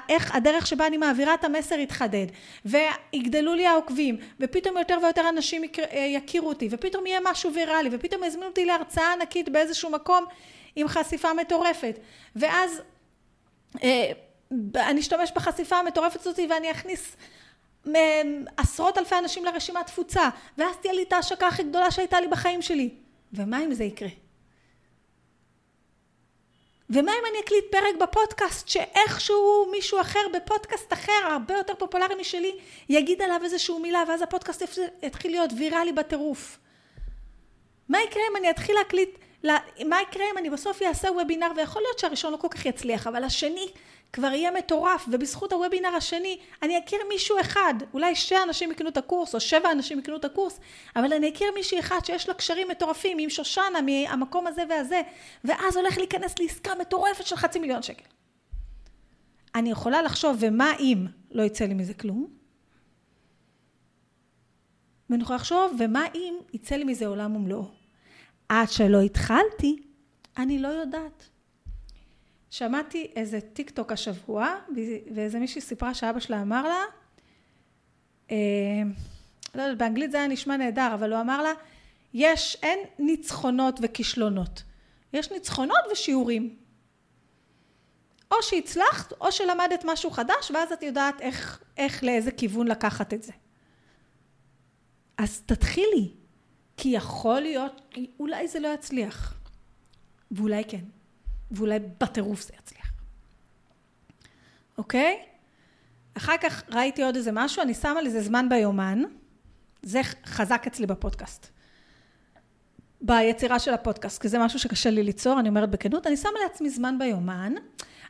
[0.09, 2.25] איך הדרך שבה אני מעבירה את המסר יתחדד,
[2.65, 5.61] ויגדלו לי העוקבים, ופתאום יותר ויותר אנשים
[5.93, 10.25] יכירו אותי, ופתאום יהיה משהו ויראלי, ופתאום יזמינו אותי להרצאה ענקית באיזשהו מקום
[10.75, 11.99] עם חשיפה מטורפת,
[12.35, 12.83] ואז אה,
[14.75, 17.15] אני אשתמש בחשיפה המטורפת הזאת ואני אכניס
[18.57, 22.61] עשרות אלפי אנשים לרשימת תפוצה, ואז תהיה לי את ההשקה הכי גדולה שהייתה לי בחיים
[22.61, 22.89] שלי.
[23.33, 24.09] ומה אם זה יקרה?
[26.89, 32.55] ומה אם אני אקליט פרק בפודקאסט שאיכשהו מישהו אחר בפודקאסט אחר הרבה יותר פופולרי משלי
[32.89, 36.59] יגיד עליו איזשהו מילה ואז הפודקאסט יתחיל להיות ויראלי בטירוף.
[37.89, 41.99] מה יקרה אם אני אתחיל להקליט, מה יקרה אם אני בסוף אעשה וובינר ויכול להיות
[41.99, 43.67] שהראשון לא כל כך יצליח אבל השני
[44.13, 47.73] כבר יהיה מטורף ובזכות הוובינר השני אני אכיר מישהו אחד.
[47.93, 50.59] אולי שתי אנשים יקנו את הקורס או שבע אנשים יקנו את הקורס
[50.95, 55.01] אבל אני אכיר מישהי אחד שיש לה קשרים מטורפים עם שושנה מהמקום הזה והזה
[55.43, 58.05] ואז הולך להיכנס לעסקה מטורפת של חצי מיליון שקל.
[59.55, 62.27] אני יכולה לחשוב ומה אם לא יצא לי מזה כלום?
[65.09, 67.78] ואני יכולה לחשוב ומה אם יצא לי מזה עולם ומלואו
[68.49, 69.75] עד שלא התחלתי
[70.37, 71.29] אני לא יודעת
[72.49, 74.55] שמעתי איזה טיק טוק השבוע,
[75.15, 76.83] ואיזה מישהי סיפרה שאבא שלה אמר לה,
[78.31, 78.35] אה,
[79.55, 81.51] לא יודעת, באנגלית זה היה נשמע נהדר, אבל הוא אמר לה,
[82.13, 84.63] יש, אין ניצחונות וכישלונות,
[85.13, 86.55] יש ניצחונות ושיעורים.
[88.31, 93.23] או שהצלחת, או שלמדת משהו חדש, ואז את יודעת איך, איך לאיזה כיוון לקחת את
[93.23, 93.31] זה.
[95.17, 96.13] אז תתחילי,
[96.81, 99.33] כי יכול להיות, אולי זה לא יצליח,
[100.31, 100.83] ואולי כן.
[101.51, 102.91] ואולי בטירוף זה יצליח.
[104.77, 105.19] אוקיי?
[106.17, 109.01] אחר כך ראיתי עוד איזה משהו, אני שמה לזה זמן ביומן,
[109.81, 111.47] זה חזק אצלי בפודקאסט.
[113.01, 116.69] ביצירה של הפודקאסט, כי זה משהו שקשה לי ליצור, אני אומרת בכנות, אני שמה לעצמי
[116.69, 117.53] זמן ביומן,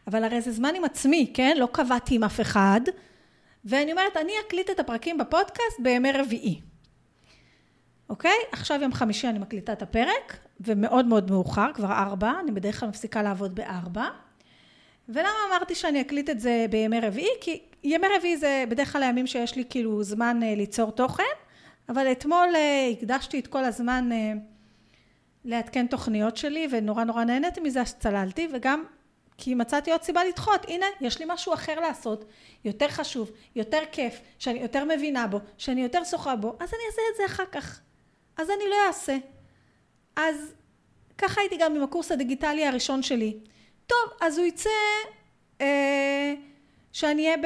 [0.08, 1.58] אבל הרי זה זמן עם עצמי, כן?
[1.58, 2.82] לא קבעתי עם אף אחד,
[3.66, 6.69] ואני אומרת, אני אקליט את הפרקים בפודקאסט בימי רביעי.
[8.10, 8.38] אוקיי?
[8.52, 12.90] עכשיו יום חמישי אני מקליטה את הפרק, ומאוד מאוד מאוחר, כבר ארבע, אני בדרך כלל
[12.90, 14.08] מפסיקה לעבוד בארבע.
[15.10, 17.30] ולמה אמרתי שאני אקליט את זה בימי רביעי?
[17.42, 21.24] כי ימי רביעי זה בדרך כלל הימים שיש לי כאילו זמן אה, ליצור תוכן,
[21.90, 24.34] אבל אתמול אה, הקדשתי את כל הזמן אה,
[25.46, 28.84] לעדכן תוכניות שלי, ונורא נורא נהניתי מזה, אז צללתי, וגם
[29.38, 30.66] כי מצאתי עוד סיבה לדחות.
[30.68, 32.26] הנה, יש לי משהו אחר לעשות,
[32.66, 37.02] יותר חשוב, יותר כיף, שאני יותר מבינה בו, שאני יותר שוחה בו, אז אני אעשה
[37.12, 37.82] את זה אחר כך.
[38.40, 39.18] אז אני לא אעשה.
[40.16, 40.54] אז
[41.18, 43.40] ככה הייתי גם עם הקורס הדיגיטלי הראשון שלי.
[43.88, 44.70] טוב, אז הוא יצא
[45.62, 46.34] אה,
[46.92, 47.46] שאני אהיה ב...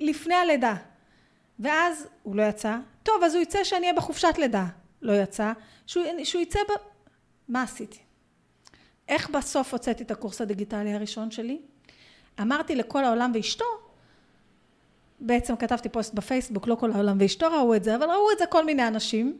[0.00, 0.74] לפני הלידה.
[1.58, 2.76] ואז הוא לא יצא.
[3.02, 4.64] טוב, אז הוא יצא שאני אהיה בחופשת לידה.
[5.02, 5.52] לא יצא.
[5.86, 6.72] שהוא, שהוא יצא ב...
[7.48, 7.98] מה עשיתי?
[9.08, 11.60] איך בסוף הוצאתי את הקורס הדיגיטלי הראשון שלי?
[12.40, 13.64] אמרתי לכל העולם ואשתו,
[15.20, 18.46] בעצם כתבתי פוסט בפייסבוק, לא כל העולם ואשתו ראו את זה, אבל ראו את זה
[18.46, 19.38] כל מיני אנשים,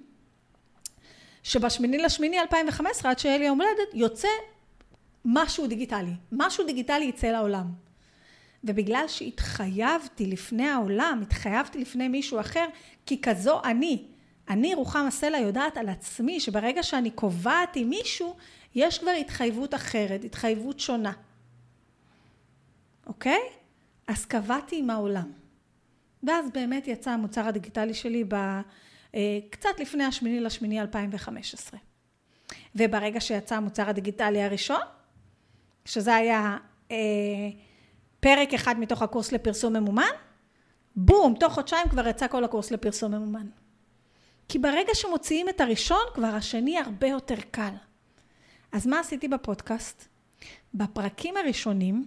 [1.42, 4.28] שבשמיני לשמיני 2015, עד שיהיה לי יום הולדת, יוצא
[5.24, 6.12] משהו דיגיטלי.
[6.32, 7.66] משהו דיגיטלי יצא לעולם.
[8.64, 12.66] ובגלל שהתחייבתי לפני העולם, התחייבתי לפני מישהו אחר,
[13.06, 14.04] כי כזו אני.
[14.48, 18.36] אני, רוחמה סלע, יודעת על עצמי שברגע שאני קובעת עם מישהו,
[18.74, 21.12] יש כבר התחייבות אחרת, התחייבות שונה.
[23.06, 23.40] אוקיי?
[24.06, 25.32] אז קבעתי עם העולם.
[26.22, 28.34] ואז באמת יצא המוצר הדיגיטלי שלי ב,
[29.14, 31.80] אה, קצת לפני השמיני לשמיני 2015.
[32.74, 34.80] וברגע שיצא המוצר הדיגיטלי הראשון,
[35.84, 36.56] שזה היה
[36.90, 36.96] אה,
[38.20, 40.10] פרק אחד מתוך הקורס לפרסום ממומן,
[40.96, 43.46] בום, תוך חודשיים כבר יצא כל הקורס לפרסום ממומן.
[44.48, 47.72] כי ברגע שמוציאים את הראשון, כבר השני הרבה יותר קל.
[48.72, 50.08] אז מה עשיתי בפודקאסט?
[50.74, 52.06] בפרקים הראשונים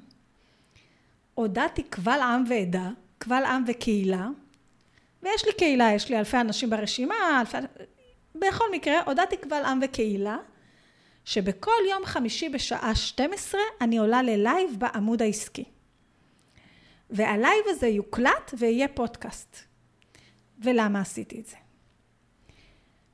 [1.34, 2.90] הודעתי קבל עם ועדה,
[3.22, 4.28] קבל עם וקהילה,
[5.24, 7.58] ויש לי קהילה, יש לי אלפי אנשים ברשימה, אלפי...
[8.36, 10.38] בכל מקרה, הודעתי קבל עם וקהילה,
[11.26, 15.64] שבכל יום חמישי בשעה 12 אני עולה ללייב בעמוד העסקי.
[17.10, 19.58] והלייב הזה יוקלט ויהיה פודקאסט.
[20.64, 21.56] ולמה עשיתי את זה?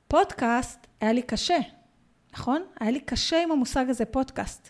[0.08, 1.58] פודקאסט היה לי קשה,
[2.34, 2.66] נכון?
[2.80, 4.70] היה לי קשה עם המושג הזה פודקאסט.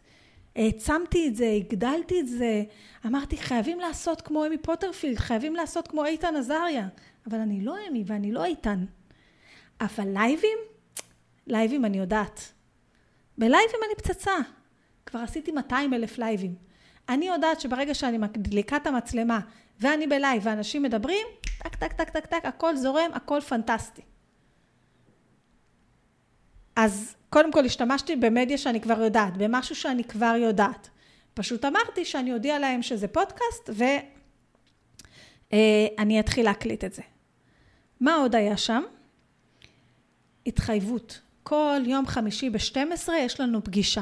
[0.58, 2.63] העצמתי את זה, הגדלתי את זה,
[3.06, 6.88] אמרתי חייבים לעשות כמו אמי פורטרפילד, חייבים לעשות כמו איתן עזריה,
[7.30, 8.86] אבל אני לא אמי ואני לא איתן.
[9.82, 10.58] אבל לייבים?
[11.48, 12.54] לייבים אני יודעת.
[13.38, 14.36] בלייבים אני פצצה.
[15.06, 16.56] כבר עשיתי 200 אלף לייבים.
[17.10, 19.39] אני יודעת שברגע שאני מדליקה את המצלמה
[19.80, 24.02] ואני בלייב ואנשים מדברים, טק טק טק טק טק, הכל זורם, הכל פנטסטי.
[26.76, 30.90] אז קודם כל השתמשתי במדיה שאני כבר יודעת, במשהו שאני כבר יודעת.
[31.34, 34.06] פשוט אמרתי שאני אודיע להם שזה פודקאסט ואני
[36.16, 37.02] אה, אתחיל להקליט את זה.
[38.00, 38.84] מה עוד היה שם?
[40.48, 41.22] התחייבות.
[41.44, 44.02] כל יום חמישי ב-12 יש לנו פגישה.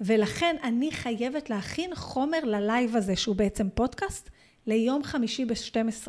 [0.00, 4.30] ולכן אני חייבת להכין חומר ללייב הזה, שהוא בעצם פודקאסט,
[4.66, 6.08] ליום חמישי ב-12.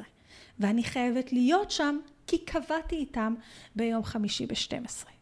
[0.60, 3.36] ואני חייבת להיות שם כי קבעתי איתם
[3.76, 5.15] ביום חמישי ב-12.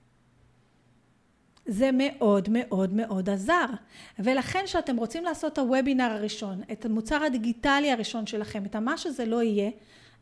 [1.66, 3.66] זה מאוד מאוד מאוד עזר.
[4.20, 9.26] ולכן כשאתם רוצים לעשות את הוובינר הראשון, את המוצר הדיגיטלי הראשון שלכם, את מה שזה
[9.26, 9.70] לא יהיה,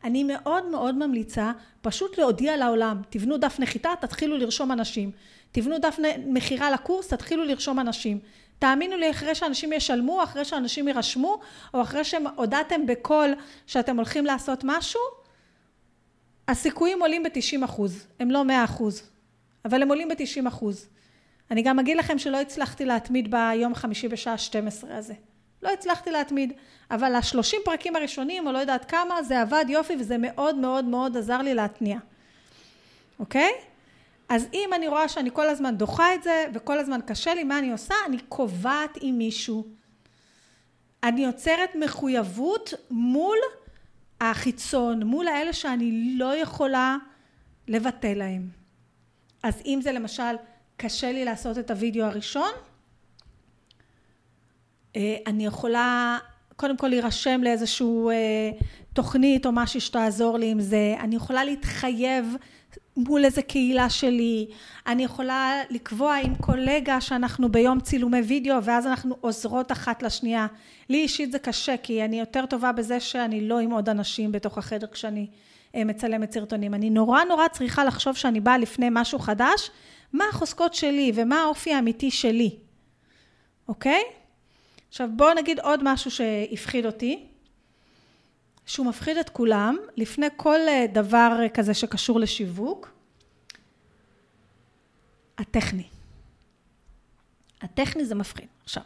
[0.04, 5.10] אני מאוד מאוד ממליצה פשוט להודיע לעולם, תבנו דף נחיתה, תתחילו לרשום אנשים.
[5.52, 8.18] תבנו דף מכירה לקורס, תתחילו לרשום אנשים.
[8.58, 11.40] תאמינו לי, אחרי שאנשים ישלמו, אחרי שאנשים יירשמו,
[11.74, 13.34] או אחרי שהודעתם בקול
[13.66, 15.00] שאתם הולכים לעשות משהו,
[16.48, 18.06] הסיכויים עולים ב-90 אחוז.
[18.20, 19.02] הם לא 100 אחוז,
[19.64, 20.88] אבל הם עולים ב-90 אחוז.
[21.52, 25.14] אני גם אגיד לכם שלא הצלחתי להתמיד ביום חמישי בשעה 12 הזה.
[25.62, 26.52] לא הצלחתי להתמיד,
[26.90, 31.16] אבל השלושים פרקים הראשונים, או לא יודעת כמה, זה עבד יופי וזה מאוד מאוד מאוד
[31.16, 31.98] עזר לי להתניע.
[33.18, 33.50] אוקיי?
[34.28, 37.58] אז אם אני רואה שאני כל הזמן דוחה את זה, וכל הזמן קשה לי, מה
[37.58, 37.94] אני עושה?
[38.06, 39.66] אני קובעת עם מישהו.
[41.02, 43.38] אני יוצרת מחויבות מול
[44.20, 46.96] החיצון, מול האלה שאני לא יכולה
[47.68, 48.48] לבטל להם.
[49.42, 50.34] אז אם זה למשל
[50.82, 52.50] קשה לי לעשות את הוידאו הראשון,
[54.96, 56.18] אה, אני יכולה
[56.56, 58.50] קודם כל להירשם לאיזשהו אה,
[58.92, 62.36] תוכנית או משהו שתעזור לי עם זה, אני יכולה להתחייב
[62.96, 64.46] מול איזה קהילה שלי,
[64.86, 70.46] אני יכולה לקבוע עם קולגה שאנחנו ביום צילומי וידאו ואז אנחנו עוזרות אחת לשנייה.
[70.88, 74.58] לי אישית זה קשה כי אני יותר טובה בזה שאני לא עם עוד אנשים בתוך
[74.58, 75.26] החדר כשאני
[75.74, 76.74] אה, מצלמת סרטונים.
[76.74, 79.70] אני נורא נורא צריכה לחשוב שאני באה לפני משהו חדש
[80.12, 82.56] מה החוזקות שלי ומה האופי האמיתי שלי,
[83.68, 84.02] אוקיי?
[84.88, 87.26] עכשיו בואו נגיד עוד משהו שהפחיד אותי,
[88.66, 92.90] שהוא מפחיד את כולם, לפני כל אה, דבר כזה שקשור לשיווק,
[95.38, 95.86] הטכני.
[97.62, 98.46] הטכני זה מפחיד.
[98.64, 98.82] עכשיו,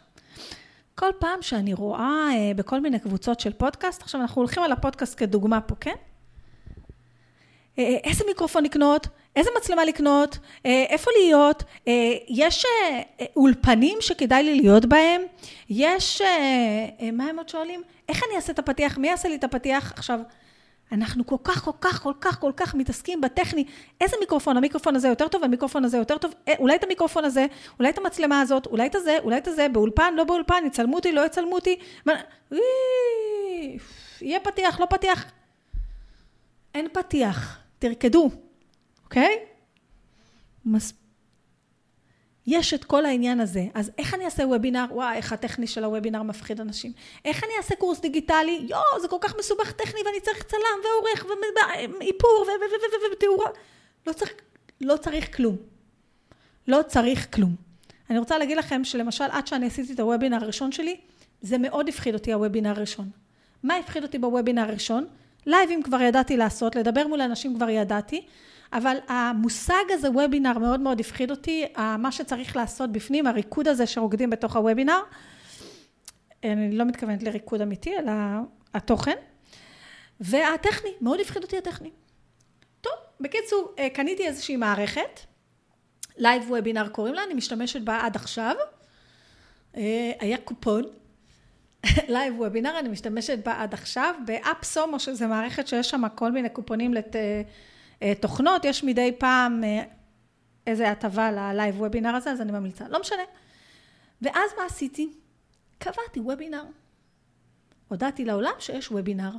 [0.95, 5.19] כל פעם שאני רואה אה, בכל מיני קבוצות של פודקאסט, עכשיו אנחנו הולכים על הפודקאסט
[5.19, 5.95] כדוגמה פה, כן?
[7.79, 11.63] אה, איזה מיקרופון לקנות, איזה מצלמה לקנות, איפה להיות,
[12.27, 12.65] יש
[13.35, 15.21] אולפנים שכדאי לי להיות בהם,
[15.69, 16.21] יש,
[17.13, 17.81] מה הם עוד שואלים?
[18.09, 19.91] איך אני אעשה את הפתיח, מי יעשה לי את הפתיח?
[19.91, 20.19] עכשיו,
[20.91, 23.65] אנחנו כל כך, כל כך, כל כך, כל כך מתעסקים בטכני.
[24.01, 24.57] איזה מיקרופון?
[24.57, 26.33] המיקרופון הזה יותר טוב, המיקרופון הזה יותר טוב.
[26.47, 27.45] אה, אולי את המיקרופון הזה,
[27.79, 31.11] אולי את המצלמה הזאת, אולי את הזה, אולי את הזה, באולפן, לא באולפן, יצלמו אותי,
[31.11, 31.79] לא יצלמו אותי.
[34.21, 35.25] יהיה פתיח, לא פתיח.
[36.75, 38.29] אין פתיח, תרקדו,
[39.03, 39.39] אוקיי?
[40.65, 40.93] מס...
[42.47, 43.65] יש את כל העניין הזה.
[43.73, 44.85] אז איך אני אעשה וובינר?
[44.91, 46.91] וואי, איך הטכני של הוובינר מפחיד אנשים.
[47.25, 48.65] איך אני אעשה קורס דיגיטלי?
[48.69, 51.25] יואו, זה כל כך מסובך טכני ואני צריך צלם ועורך
[51.99, 52.45] ואיפור
[53.13, 53.49] ותאורה.
[54.07, 54.33] לא צריך,
[54.81, 55.55] לא צריך כלום.
[56.67, 57.55] לא צריך כלום.
[58.09, 60.97] אני רוצה להגיד לכם שלמשל עד שאני עשיתי את הוובינר הראשון שלי,
[61.41, 63.09] זה מאוד הפחיד אותי הוובינר הראשון.
[63.63, 65.07] מה הפחיד אותי בוובינר הראשון?
[65.47, 68.25] לייבים כבר ידעתי לעשות, לדבר מול אנשים כבר ידעתי.
[68.73, 74.29] אבל המושג הזה וובינר מאוד מאוד הפחיד אותי, מה שצריך לעשות בפנים, הריקוד הזה שרוקדים
[74.29, 74.99] בתוך הוובינר,
[76.43, 78.11] אני לא מתכוונת לריקוד אמיתי, אלא
[78.73, 79.15] התוכן,
[80.19, 81.91] והטכני, מאוד הפחיד אותי הטכני.
[82.81, 85.19] טוב, בקיצור, אה, קניתי איזושהי מערכת,
[86.17, 88.55] Live Webinar קוראים לה, אני משתמשת בה עד עכשיו,
[89.77, 90.83] אה, היה קופון,
[92.07, 96.49] Live Webinar, אני משתמשת בה עד עכשיו, ב AppSumo, שזה מערכת שיש שם כל מיני
[96.49, 97.15] קופונים לת...
[98.01, 99.83] אה, תוכנות, יש מדי פעם אה,
[100.67, 102.87] איזה הטבה ל Live Webinar הזה, אז אני ממליצה.
[102.87, 103.23] לא משנה.
[104.21, 105.13] ואז מה עשיתי?
[105.77, 106.63] קבעתי וובינר.
[107.87, 109.31] הודעתי לעולם שיש וובינר.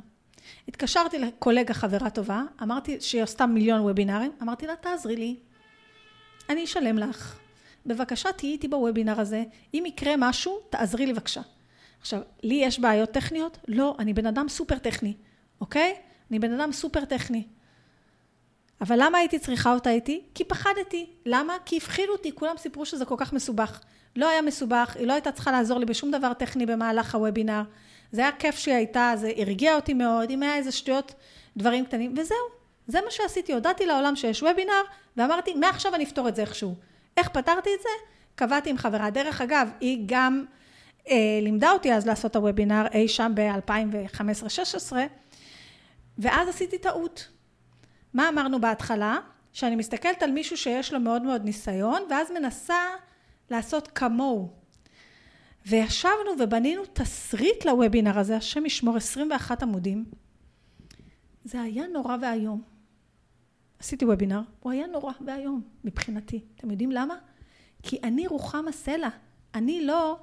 [0.67, 5.35] התקשרתי לקולגה חברה טובה, אמרתי שהיא עשתה מיליון וובינרים, אמרתי לה, תעזרי לי,
[6.49, 7.39] אני אשלם לך.
[7.85, 11.41] בבקשה תהיי איתי בוובינר הזה, אם יקרה משהו, תעזרי לי בבקשה.
[12.01, 13.57] עכשיו, לי יש בעיות טכניות?
[13.67, 15.13] לא, אני בן אדם סופר טכני,
[15.61, 15.95] אוקיי?
[16.31, 17.43] אני בן אדם סופר טכני.
[18.81, 20.21] אבל למה הייתי צריכה אותה איתי?
[20.35, 21.09] כי פחדתי.
[21.25, 21.53] למה?
[21.65, 23.79] כי הפחילו אותי, כולם סיפרו שזה כל כך מסובך.
[24.15, 27.61] לא היה מסובך, היא לא הייתה צריכה לעזור לי בשום דבר טכני במהלך הוובינר.
[28.11, 31.13] זה היה כיף שהיא הייתה, זה הרגיע אותי מאוד, אם היה איזה שטויות,
[31.57, 32.37] דברים קטנים, וזהו.
[32.87, 34.81] זה מה שעשיתי, הודעתי לעולם שיש וובינר,
[35.17, 36.75] ואמרתי, מעכשיו אני אפתור את זה איכשהו.
[37.17, 37.89] איך פתרתי את זה?
[38.35, 39.09] קבעתי עם חברה.
[39.09, 40.45] דרך אגב, היא גם
[41.41, 44.93] לימדה אותי אז לעשות את הוובינר אי שם ב-2015-2016,
[46.17, 47.27] ואז עשיתי טעות.
[48.13, 49.17] מה אמרנו בהתחלה?
[49.53, 52.85] שאני מסתכלת על מישהו שיש לו מאוד מאוד ניסיון, ואז מנסה
[53.49, 54.49] לעשות כמוהו.
[55.65, 60.05] וישבנו ובנינו תסריט לוובינר הזה, השם ישמור 21 עמודים.
[61.43, 62.61] זה היה נורא ואיום.
[63.79, 66.45] עשיתי וובינר, הוא היה נורא ואיום מבחינתי.
[66.55, 67.15] אתם יודעים למה?
[67.83, 69.09] כי אני רוחמה סלע.
[69.55, 70.19] אני לא,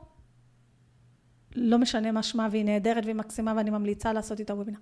[1.57, 4.79] לא משנה מה שמה והיא נהדרת והיא מקסימה ואני ממליצה לעשות איתה וובינר.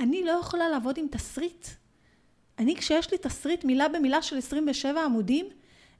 [0.00, 1.66] אני לא יכולה לעבוד עם תסריט.
[2.58, 5.46] אני כשיש לי תסריט מילה במילה של 27 עמודים,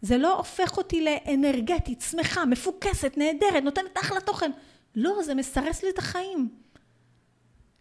[0.03, 4.51] זה לא הופך אותי לאנרגטית, שמחה, מפוקסת, נהדרת, נותנת אחלה תוכן.
[4.95, 6.49] לא, זה מסרס לי את החיים.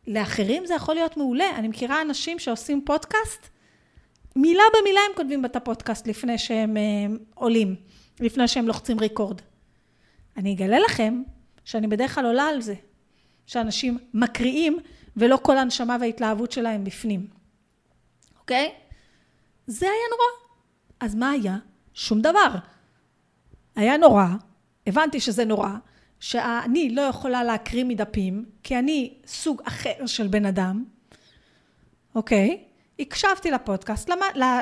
[0.07, 1.55] לאחרים זה יכול להיות מעולה.
[1.55, 3.49] אני מכירה אנשים שעושים פודקאסט,
[4.35, 7.75] מילה במילה הם כותבים את הפודקאסט לפני שהם uh, עולים,
[8.19, 9.41] לפני שהם לוחצים ריקורד.
[10.37, 11.23] אני אגלה לכם
[11.65, 12.75] שאני בדרך כלל עולה על זה,
[13.45, 14.79] שאנשים מקריאים
[15.17, 17.27] ולא כל הנשמה וההתלהבות שלהם בפנים.
[18.39, 18.73] אוקיי?
[19.67, 20.53] זה היה נורא.
[20.99, 21.57] אז מה היה?
[21.93, 22.55] שום דבר.
[23.75, 24.25] היה נורא,
[24.87, 25.69] הבנתי שזה נורא,
[26.19, 30.85] שאני לא יכולה להקריא מדפים, כי אני סוג אחר של בן אדם,
[32.15, 32.63] אוקיי?
[32.99, 34.09] הקשבתי לפודקאסט,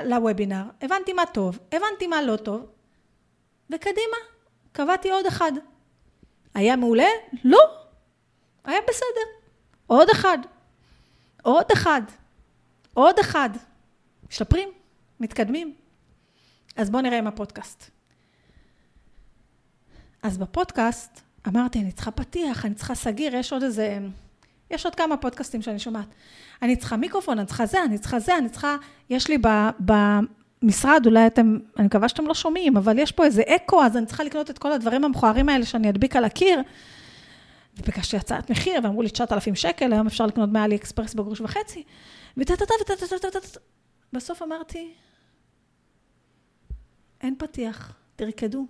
[0.06, 2.66] לוובינר, הבנתי מה טוב, הבנתי מה לא טוב,
[3.70, 4.18] וקדימה,
[4.72, 5.52] קבעתי עוד אחד.
[6.54, 7.08] היה מעולה?
[7.44, 7.60] לא.
[8.64, 9.48] היה בסדר.
[9.88, 10.38] עוד אחד.
[11.44, 12.02] עוד אחד.
[12.94, 13.50] עוד אחד.
[14.30, 14.70] משתפרים,
[15.20, 15.76] מתקדמים.
[16.76, 17.90] אז בואו נראה עם הפודקאסט.
[20.24, 24.00] אז בפודקאסט אמרתי, אני צריכה פתיח, אני צריכה סגיר, יש עוד איזה...
[24.72, 26.08] יש עוד כמה פודקאסטים שאני שומעת.
[26.62, 28.76] אני צריכה מיקרופון, אני צריכה זה, אני צריכה זה, אני צריכה...
[29.10, 29.38] יש לי
[29.86, 29.92] ב,
[30.62, 31.58] במשרד, אולי אתם...
[31.78, 34.58] אני מקווה שאתם לא שומעים, אבל יש פה איזה אקו, אז אני צריכה לקנות את
[34.58, 36.62] כל הדברים המכוערים האלה שאני אדביק על הקיר.
[37.78, 41.84] וביקשתי הצעת מחיר, ואמרו לי 9,000 שקל, היום אפשר לקנות מאלי אקספרס בגרוש וחצי.
[42.38, 43.40] וטטטה וטטטה
[44.14, 44.94] בסוף אמרתי,
[47.22, 48.66] אין פתיח, תרקדו.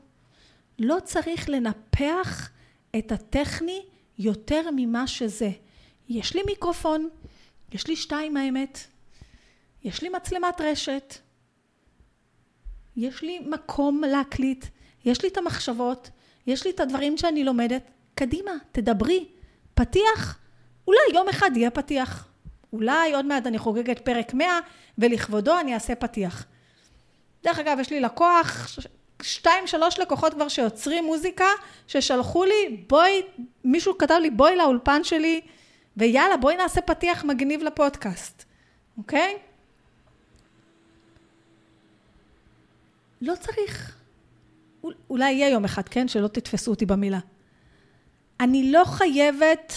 [0.79, 2.49] לא צריך לנפח
[2.97, 3.81] את הטכני
[4.17, 5.49] יותר ממה שזה.
[6.09, 7.09] יש לי מיקרופון,
[7.71, 8.79] יש לי שתיים האמת,
[9.83, 11.15] יש לי מצלמת רשת,
[12.95, 14.65] יש לי מקום להקליט,
[15.05, 16.09] יש לי את המחשבות,
[16.47, 17.83] יש לי את הדברים שאני לומדת,
[18.15, 19.25] קדימה, תדברי.
[19.73, 20.39] פתיח,
[20.87, 22.27] אולי יום אחד יהיה פתיח.
[22.73, 24.59] אולי עוד מעט אני חוגגת פרק 100,
[24.97, 26.45] ולכבודו אני אעשה פתיח.
[27.43, 28.77] דרך אגב, יש לי לקוח,
[29.21, 31.45] שתיים, שלוש לקוחות כבר שיוצרים מוזיקה,
[31.87, 33.21] ששלחו לי, בואי,
[33.63, 35.41] מישהו כתב לי, בואי לאולפן שלי,
[35.97, 38.43] ויאללה, בואי נעשה פתיח מגניב לפודקאסט,
[38.97, 39.37] אוקיי?
[43.21, 43.97] לא צריך.
[45.09, 46.07] אולי יהיה יום אחד, כן?
[46.07, 47.19] שלא תתפסו אותי במילה.
[48.39, 49.73] אני לא חייבת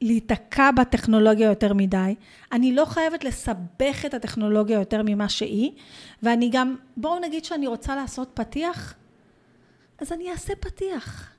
[0.00, 2.14] להיתקע בטכנולוגיה יותר מדי,
[2.52, 5.70] אני לא חייבת לסבך את הטכנולוגיה יותר ממה שהיא,
[6.22, 8.94] ואני גם, בואו נגיד שאני רוצה לעשות פתיח,
[9.98, 11.32] אז אני אעשה פתיח.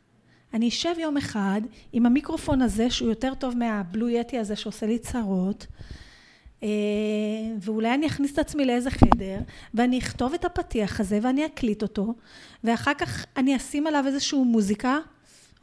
[0.53, 1.61] אני אשב יום אחד
[1.93, 5.67] עם המיקרופון הזה, שהוא יותר טוב מה Blue Yeti הזה שעושה לי צרות,
[7.61, 9.37] ואולי אני אכניס את עצמי לאיזה חדר,
[9.73, 12.13] ואני אכתוב את הפתיח הזה ואני אקליט אותו,
[12.63, 14.97] ואחר כך אני אשים עליו איזושהי מוזיקה,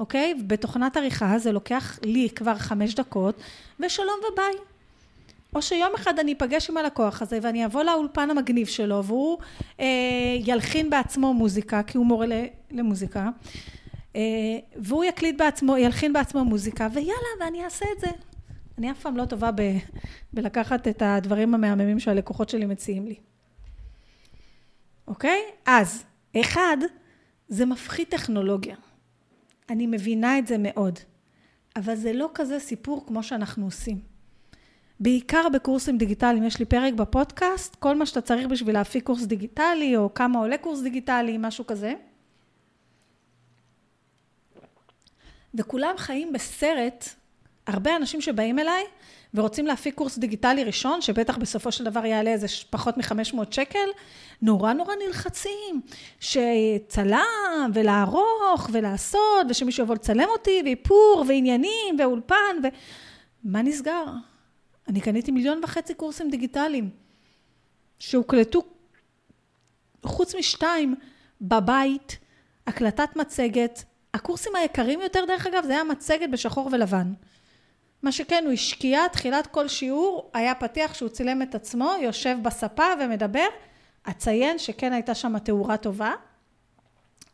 [0.01, 0.35] אוקיי?
[0.47, 3.35] בתוכנת עריכה זה לוקח לי כבר חמש דקות,
[3.81, 4.55] ושלום וביי.
[5.55, 9.39] או שיום אחד אני אפגש עם הלקוח הזה ואני אבוא לאולפן המגניב שלו והוא
[9.81, 9.87] אה,
[10.47, 12.27] ילחין בעצמו מוזיקה, כי הוא מורה
[12.71, 13.29] למוזיקה,
[14.17, 14.21] אה,
[14.77, 18.09] והוא יקליט בעצמו, ילחין בעצמו מוזיקה, ויאללה, ואני אעשה את זה.
[18.79, 19.63] אני אף פעם לא טובה ב,
[20.33, 23.17] בלקחת את הדברים המהממים שהלקוחות שלי מציעים לי.
[25.09, 25.43] אוקיי?
[25.67, 26.05] אז,
[26.41, 26.77] אחד,
[27.49, 28.77] זה מפחית טכנולוגיה.
[29.71, 30.99] אני מבינה את זה מאוד,
[31.77, 34.01] אבל זה לא כזה סיפור כמו שאנחנו עושים.
[35.01, 39.97] בעיקר בקורסים דיגיטליים, יש לי פרק בפודקאסט, כל מה שאתה צריך בשביל להפיק קורס דיגיטלי,
[39.97, 41.95] או כמה עולה קורס דיגיטלי, משהו כזה.
[45.55, 47.09] וכולם חיים בסרט,
[47.67, 48.85] הרבה אנשים שבאים אליי
[49.35, 53.89] ורוצים להפיק קורס דיגיטלי ראשון, שבטח בסופו של דבר יעלה איזה פחות מ-500 שקל,
[54.43, 55.81] נורא נורא נלחצים,
[56.21, 62.67] שצלם ולערוך ולעשות, ושמישהו יבוא לצלם אותי, ואיפור ועניינים ואולפן, ו...
[63.45, 64.05] מה נסגר?
[64.89, 66.91] אני קניתי מיליון וחצי קורסים דיגיטליים,
[67.99, 68.63] שהוקלטו
[70.03, 70.95] חוץ משתיים
[71.41, 72.19] בבית,
[72.67, 73.85] הקלטת מצגת.
[74.15, 77.13] הקורסים היקרים יותר, דרך אגב, זה היה מצגת בשחור ולבן.
[78.07, 82.85] מה שכן, הוא השקיע, תחילת כל שיעור, היה פתיח שהוא צילם את עצמו, יושב בספה
[83.01, 83.47] ומדבר.
[84.11, 86.13] אציין שכן הייתה שם תאורה טובה,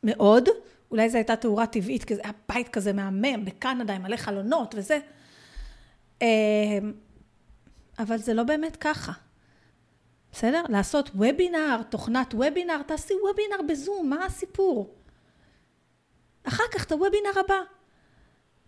[0.03, 0.49] מאוד.
[0.91, 4.75] אולי זו הייתה תאורה טבעית, כי זה היה בית כזה מהמם בקנדה עם מלא חלונות
[4.79, 4.99] וזה.
[6.23, 6.27] אמ,
[7.99, 9.13] אבל זה לא באמת ככה.
[10.33, 10.63] בסדר?
[10.69, 14.95] לעשות וובינר, תוכנת וובינר, תעשי וובינר בזום, מה הסיפור?
[16.45, 17.61] אחר כך את הוובינר הבא.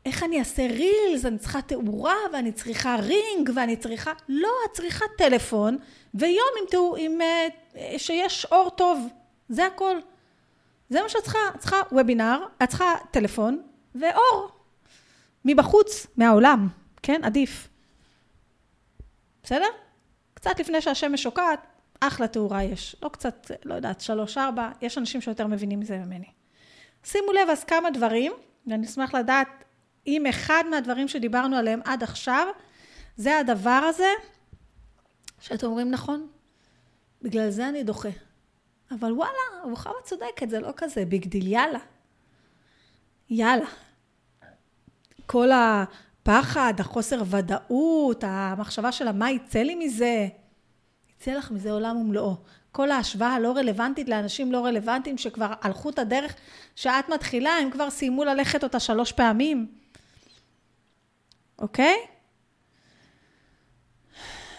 [0.06, 4.12] איך אני אעשה רילס, אני צריכה תאורה ואני צריכה רינג ואני צריכה...
[4.28, 5.78] לא, את צריכה טלפון
[6.14, 9.08] ויום עם, תאור, עם uh, שיש אור טוב,
[9.48, 9.96] זה הכל.
[10.88, 13.62] זה מה שאת צריכה, את צריכה וובינר, את צריכה טלפון
[13.94, 14.48] ואור.
[15.44, 16.68] מבחוץ, מהעולם,
[17.02, 17.24] כן?
[17.24, 17.68] עדיף.
[19.42, 19.68] בסדר?
[20.34, 21.66] קצת לפני שהשמש שוקעת,
[22.00, 22.96] אחלה תאורה יש.
[23.02, 26.26] לא קצת, לא יודעת, שלוש, ארבע, יש אנשים שיותר מבינים מזה ממני.
[27.04, 28.32] שימו לב אז כמה דברים,
[28.66, 29.48] ואני אשמח לדעת
[30.06, 32.46] אם אחד מהדברים שדיברנו עליהם עד עכשיו,
[33.16, 34.08] זה הדבר הזה,
[35.40, 36.28] שאתם אומרים נכון,
[37.22, 38.08] בגלל זה אני דוחה.
[38.90, 41.78] אבל וואלה, רוחמה צודקת, זה לא כזה big deal, יאללה.
[43.30, 43.66] יאללה.
[45.26, 50.28] כל הפחד, החוסר ודאות, המחשבה של מה יצא לי מזה,
[51.10, 52.36] יצא לך מזה עולם ומלואו.
[52.72, 56.34] כל ההשוואה הלא רלוונטית לאנשים לא רלוונטיים שכבר הלכו את הדרך
[56.74, 59.83] שאת מתחילה, הם כבר סיימו ללכת אותה שלוש פעמים.
[61.58, 61.96] אוקיי?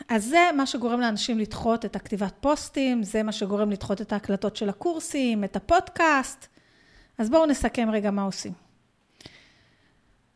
[0.07, 4.55] אז זה מה שגורם לאנשים לדחות את הכתיבת פוסטים, זה מה שגורם לדחות את ההקלטות
[4.55, 6.47] של הקורסים, את הפודקאסט.
[7.17, 8.53] אז בואו נסכם רגע מה עושים.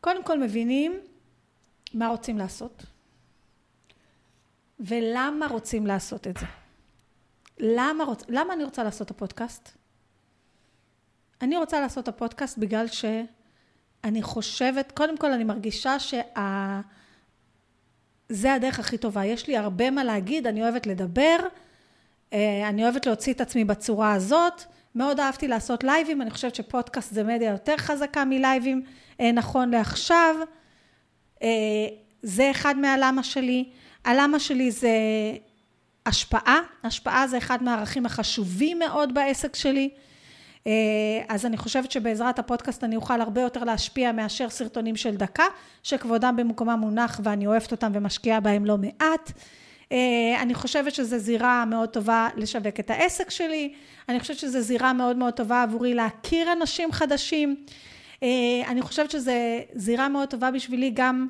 [0.01, 0.99] קודם כל מבינים
[1.93, 2.85] מה רוצים לעשות,
[4.79, 6.45] ולמה רוצים לעשות את זה.
[7.59, 8.23] למה, רוצ...
[8.27, 9.69] למה אני רוצה לעשות את הפודקאסט?
[11.41, 12.87] אני רוצה לעשות את הפודקאסט בגלל
[14.05, 16.81] שאני חושבת, קודם כל אני מרגישה שה...
[18.29, 19.25] זה הדרך הכי טובה.
[19.25, 21.37] יש לי הרבה מה להגיד, אני אוהבת לדבר,
[22.33, 24.63] אה, אני אוהבת להוציא את עצמי בצורה הזאת.
[24.95, 28.81] מאוד אהבתי לעשות לייבים, אני חושבת שפודקאסט זה מדיה יותר חזקה מלייבים
[29.19, 30.35] אה, נכון לעכשיו.
[31.43, 31.47] אה,
[32.23, 33.69] זה אחד מהלמה שלי.
[34.05, 34.89] הלמה שלי זה
[36.05, 36.59] השפעה.
[36.83, 39.89] השפעה זה אחד מהערכים החשובים מאוד בעסק שלי.
[40.67, 40.71] אה,
[41.29, 45.43] אז אני חושבת שבעזרת הפודקאסט אני אוכל הרבה יותר להשפיע מאשר סרטונים של דקה,
[45.83, 49.31] שכבודם במקומם מונח ואני אוהבת אותם ומשקיעה בהם לא מעט.
[49.91, 53.73] אה, אני חושבת שזו זירה מאוד טובה לשווק את העסק שלי,
[54.09, 57.55] אני חושבת שזו זירה מאוד מאוד טובה עבורי להכיר אנשים חדשים.
[58.67, 59.31] אני חושבת שזו
[59.73, 61.27] זירה מאוד טובה בשבילי גם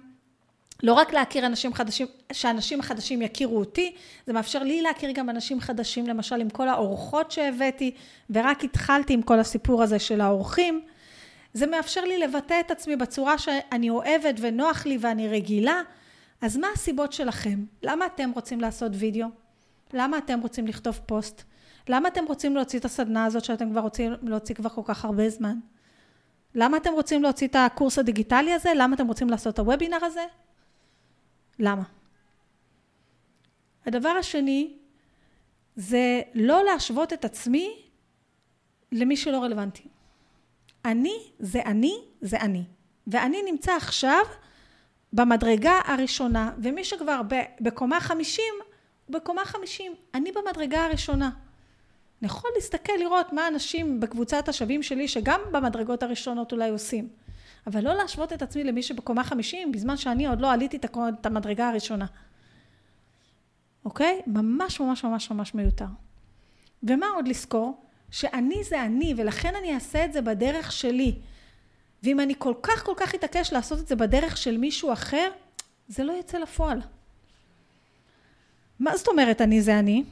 [0.83, 3.95] לא רק להכיר אנשים חדשים, שאנשים חדשים יכירו אותי,
[4.27, 7.91] זה מאפשר לי להכיר גם אנשים חדשים, למשל עם כל האורחות שהבאתי,
[8.29, 10.81] ורק התחלתי עם כל הסיפור הזה של האורחים.
[11.53, 15.81] זה מאפשר לי לבטא את עצמי בצורה שאני אוהבת ונוח לי ואני רגילה.
[16.41, 17.63] אז מה הסיבות שלכם?
[17.83, 19.27] למה אתם רוצים לעשות וידאו?
[19.93, 21.43] למה אתם רוצים לכתוב פוסט?
[21.89, 25.29] למה אתם רוצים להוציא את הסדנה הזאת שאתם כבר רוצים להוציא כבר כל כך הרבה
[25.29, 25.59] זמן?
[26.55, 28.69] למה אתם רוצים להוציא את הקורס הדיגיטלי הזה?
[28.75, 30.23] למה אתם רוצים לעשות את הוובינר הזה?
[31.59, 31.83] למה?
[33.85, 34.77] הדבר השני
[35.75, 37.81] זה לא להשוות את עצמי
[38.91, 39.83] למי שלא רלוונטי.
[40.85, 42.63] אני זה אני זה אני.
[43.07, 44.21] ואני נמצא עכשיו
[45.13, 47.21] במדרגה הראשונה, ומי שכבר
[47.61, 48.53] בקומה חמישים,
[49.09, 49.95] בקומה חמישים.
[50.13, 51.29] אני במדרגה הראשונה.
[52.21, 57.09] אני יכול להסתכל לראות מה אנשים בקבוצת השווים שלי, שגם במדרגות הראשונות אולי עושים.
[57.67, 61.69] אבל לא להשוות את עצמי למי שבקומה חמישים, בזמן שאני עוד לא עליתי את המדרגה
[61.69, 62.05] הראשונה.
[63.85, 64.21] אוקיי?
[64.27, 65.85] ממש ממש ממש ממש מיותר.
[66.83, 67.85] ומה עוד לזכור?
[68.11, 71.15] שאני זה אני, ולכן אני אעשה את זה בדרך שלי.
[72.03, 75.31] ואם אני כל כך כל כך אתעקש לעשות את זה בדרך של מישהו אחר,
[75.87, 76.81] זה לא יצא לפועל.
[78.79, 80.03] מה זאת אומרת אני זה אני?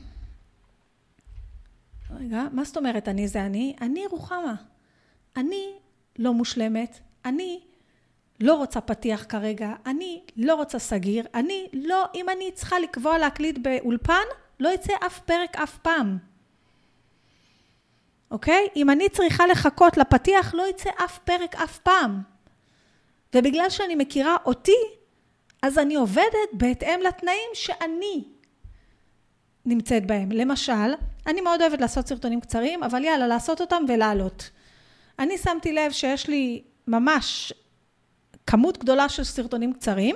[2.11, 3.75] רגע, מה זאת אומרת אני זה אני?
[3.81, 4.55] אני רוחמה.
[5.37, 5.73] אני
[6.19, 7.59] לא מושלמת, אני
[8.39, 13.57] לא רוצה פתיח כרגע, אני לא רוצה סגיר, אני לא, אם אני צריכה לקבוע להקליט
[13.57, 14.23] באולפן,
[14.59, 16.17] לא יצא אף פרק אף פעם.
[18.31, 18.67] אוקיי?
[18.75, 22.21] אם אני צריכה לחכות לפתיח, לא יצא אף פרק אף פעם.
[23.35, 24.81] ובגלל שאני מכירה אותי,
[25.61, 28.23] אז אני עובדת בהתאם לתנאים שאני
[29.65, 30.31] נמצאת בהם.
[30.31, 30.93] למשל,
[31.27, 34.49] אני מאוד אוהבת לעשות סרטונים קצרים, אבל יאללה, לעשות אותם ולעלות.
[35.19, 37.53] אני שמתי לב שיש לי ממש
[38.47, 40.15] כמות גדולה של סרטונים קצרים,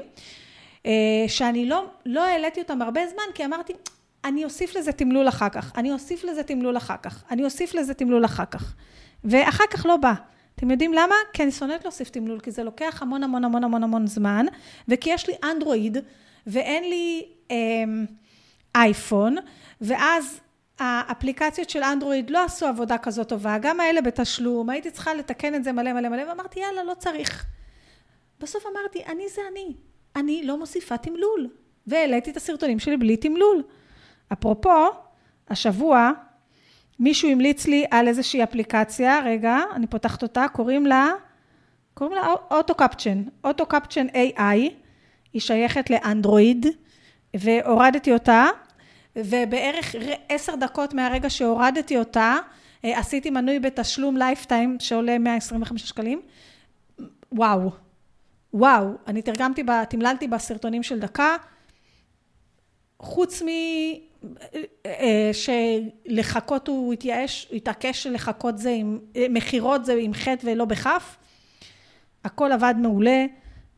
[0.85, 0.91] אה,
[1.27, 3.73] שאני לא, לא העליתי אותם הרבה זמן, כי אמרתי,
[4.25, 7.93] אני אוסיף לזה תמלול אחר כך, אני אוסיף לזה תמלול אחר כך, אני אוסיף לזה
[7.93, 8.73] תמלול אחר כך.
[9.23, 10.13] ואחר כך לא בא.
[10.55, 11.15] אתם יודעים למה?
[11.33, 14.45] כי אני שונאת להוסיף תמלול, כי זה לוקח המון המון המון המון המון זמן,
[14.87, 15.97] וכי יש לי אנדרואיד,
[16.47, 17.55] ואין לי אה,
[18.75, 19.35] אייפון,
[19.81, 20.39] ואז
[20.81, 25.63] האפליקציות של אנדרואיד לא עשו עבודה כזאת טובה, גם האלה בתשלום, הייתי צריכה לתקן את
[25.63, 27.45] זה מלא מלא מלא, ואמרתי, יאללה, לא צריך.
[28.39, 29.73] בסוף אמרתי, אני זה אני,
[30.15, 31.49] אני לא מוסיפה תמלול,
[31.87, 33.63] והעליתי את הסרטונים שלי בלי תמלול.
[34.33, 34.87] אפרופו,
[35.49, 36.11] השבוע
[36.99, 41.09] מישהו המליץ לי על איזושהי אפליקציה, רגע, אני פותחת אותה, קוראים לה,
[41.93, 44.71] קוראים לה Auto Caption, Auto Caption AI,
[45.33, 46.65] היא שייכת לאנדרואיד,
[47.33, 48.45] והורדתי אותה,
[49.15, 49.95] ובערך
[50.29, 52.37] עשר דקות מהרגע שהורדתי אותה,
[52.85, 56.21] אה, עשיתי מנוי בתשלום lifetime שעולה 125 שקלים.
[57.31, 57.71] וואו,
[58.53, 61.35] וואו, אני תרגמתי, תמללתי בסרטונים של דקה,
[62.99, 63.47] חוץ מ...
[64.85, 68.99] אה, שלחכות הוא התייאש, התעקש לחכות זה עם,
[69.29, 71.17] מכירות זה עם חטא ולא בכף,
[72.23, 73.25] הכל עבד מעולה,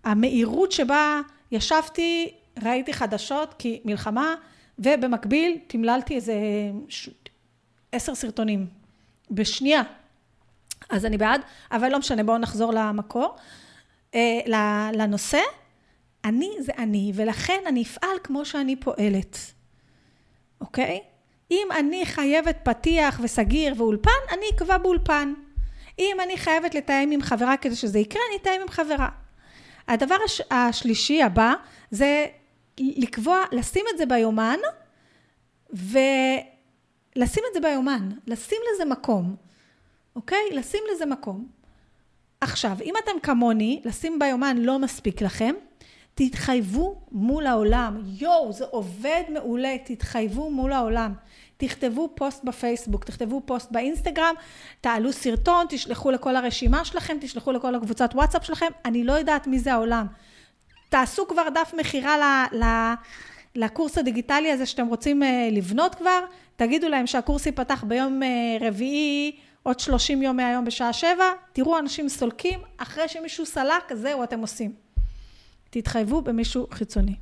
[0.03, 1.21] המהירות שבה
[1.51, 4.35] ישבתי, ראיתי חדשות כי מלחמה,
[4.79, 6.33] ובמקביל תמללתי איזה
[7.91, 8.67] עשר סרטונים
[9.31, 9.81] בשנייה.
[10.89, 13.35] אז אני בעד, אבל לא משנה, בואו נחזור למקור,
[14.15, 14.39] אה,
[14.93, 15.41] לנושא.
[16.25, 19.37] אני זה אני, ולכן אני אפעל כמו שאני פועלת,
[20.61, 20.99] אוקיי?
[21.51, 25.33] אם אני חייבת פתיח וסגיר ואולפן, אני אקבע באולפן.
[25.99, 29.09] אם אני חייבת לתאם עם חברה כדי שזה יקרה, אני אתאם עם חברה.
[29.87, 30.41] הדבר הש...
[30.51, 31.53] השלישי הבא
[31.91, 32.25] זה
[32.79, 34.59] לקבוע, לשים את זה ביומן
[35.69, 39.35] ולשים את זה ביומן, לשים לזה מקום,
[40.15, 40.49] אוקיי?
[40.51, 41.47] לשים לזה מקום.
[42.41, 45.55] עכשיו, אם אתם כמוני, לשים ביומן לא מספיק לכם,
[46.15, 48.01] תתחייבו מול העולם.
[48.05, 51.13] יואו, זה עובד מעולה, תתחייבו מול העולם.
[51.57, 54.35] תכתבו פוסט בפייסבוק, תכתבו פוסט באינסטגרם,
[54.81, 59.59] תעלו סרטון, תשלחו לכל הרשימה שלכם, תשלחו לכל הקבוצת וואטסאפ שלכם, אני לא יודעת מי
[59.59, 60.07] זה העולם.
[60.93, 62.55] תעשו כבר דף מכירה ל...
[62.63, 62.93] ל...
[63.55, 66.25] לקורס הדיגיטלי הזה שאתם רוצים אה, לבנות כבר,
[66.55, 71.23] תגידו להם שהקורס ייפתח ביום אה, רביעי, עוד 30 יום מהיום בשעה 7,
[71.53, 74.73] תראו אנשים סולקים, אחרי שמישהו סלק, זהו, אתם עושים.
[75.69, 77.15] תתחייבו במישהו חיצוני.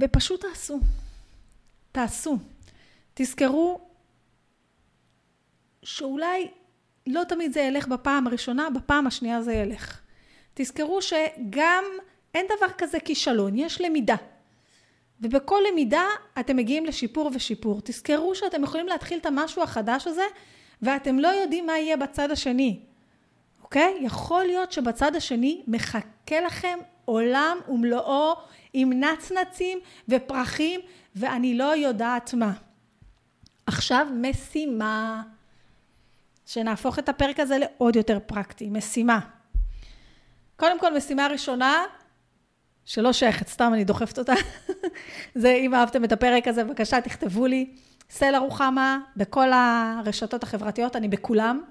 [0.00, 0.80] ופשוט תעשו.
[1.92, 2.38] תעשו.
[3.14, 3.80] תזכרו
[5.82, 6.48] שאולי
[7.06, 10.03] לא תמיד זה ילך בפעם הראשונה, בפעם השנייה זה ילך.
[10.54, 11.84] תזכרו שגם
[12.34, 14.16] אין דבר כזה כישלון, יש למידה.
[15.20, 16.04] ובכל למידה
[16.40, 17.80] אתם מגיעים לשיפור ושיפור.
[17.84, 20.24] תזכרו שאתם יכולים להתחיל את המשהו החדש הזה
[20.82, 22.80] ואתם לא יודעים מה יהיה בצד השני,
[23.62, 23.98] אוקיי?
[24.00, 28.34] יכול להיות שבצד השני מחכה לכם עולם ומלואו
[28.72, 29.78] עם נצנצים
[30.08, 30.80] ופרחים
[31.16, 32.52] ואני לא יודעת מה.
[33.66, 35.22] עכשיו משימה.
[36.46, 38.70] שנהפוך את הפרק הזה לעוד יותר פרקטי.
[38.70, 39.20] משימה.
[40.56, 41.84] קודם כל, משימה ראשונה,
[42.84, 44.32] שלא שייכת, סתם אני דוחפת אותה.
[45.34, 47.70] זה, אם אהבתם את הפרק הזה, בבקשה תכתבו לי.
[48.10, 51.62] סלע רוחמה, בכל הרשתות החברתיות, אני בכולם.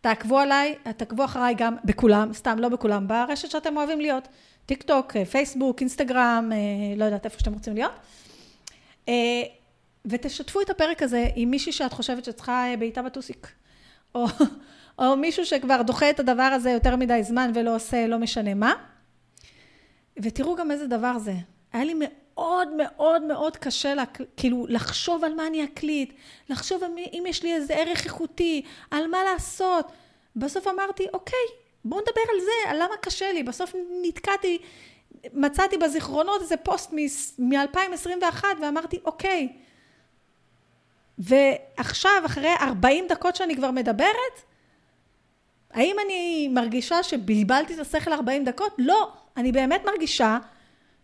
[0.00, 4.28] תעקבו עליי, תעקבו אחריי גם בכולם, סתם לא בכולם, ברשת שאתם אוהבים להיות.
[4.66, 7.92] טיק טוק, פייסבוק, אינסטגרם, אה, לא יודעת איפה שאתם רוצים להיות.
[9.08, 9.42] אה,
[10.04, 13.48] ותשתפו את הפרק הזה עם מישהי שאת חושבת שצריכה אה, בעיטה בטוסיק.
[14.14, 14.26] או,
[14.98, 18.74] או מישהו שכבר דוחה את הדבר הזה יותר מדי זמן ולא עושה לא משנה מה.
[20.22, 21.34] ותראו גם איזה דבר זה.
[21.72, 24.04] היה לי מאוד מאוד מאוד קשה, לה,
[24.36, 26.12] כאילו, לחשוב על מה אני אקליט,
[26.48, 29.92] לחשוב מי, אם יש לי איזה ערך איכותי, על מה לעשות.
[30.36, 31.46] בסוף אמרתי, אוקיי,
[31.84, 33.42] בואו נדבר על זה, על למה קשה לי.
[33.42, 34.58] בסוף נתקעתי,
[35.32, 36.92] מצאתי בזיכרונות איזה פוסט
[37.38, 39.48] מ-2021 ואמרתי, אוקיי.
[41.18, 44.42] ועכשיו, אחרי 40 דקות שאני כבר מדברת,
[45.74, 48.74] האם אני מרגישה שבלבלתי את השכל 40 דקות?
[48.78, 49.12] לא.
[49.36, 50.38] אני באמת מרגישה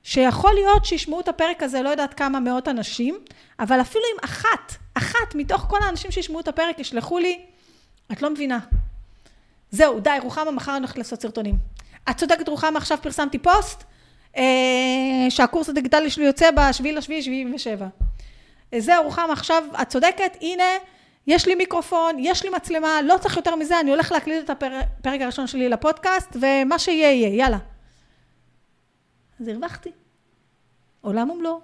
[0.03, 3.19] שיכול להיות שישמעו את הפרק הזה לא יודעת כמה מאות אנשים,
[3.61, 7.41] אבל אפילו אם אחת, אחת מתוך כל האנשים שישמעו את הפרק ישלחו לי,
[8.13, 8.59] את לא מבינה.
[9.71, 11.55] זהו, די, רוחמה, מחר אני הולכת לעשות סרטונים.
[12.11, 13.85] את צודקת, רוחמה, עכשיו פרסמתי פוסט,
[14.37, 14.43] אה,
[15.29, 17.87] שהקורס הדיגיטלי שלי יוצא בשביעי לשביעי, שבעים ושבע.
[18.79, 20.65] זהו, רוחמה, עכשיו את צודקת, הנה,
[21.27, 25.21] יש לי מיקרופון, יש לי מצלמה, לא צריך יותר מזה, אני הולך להקליט את הפרק
[25.21, 27.59] הראשון שלי לפודקאסט, ומה שיהיה יהיה, יאללה.
[29.41, 29.91] אז הרווחתי.
[31.01, 31.61] עולם ומלואו,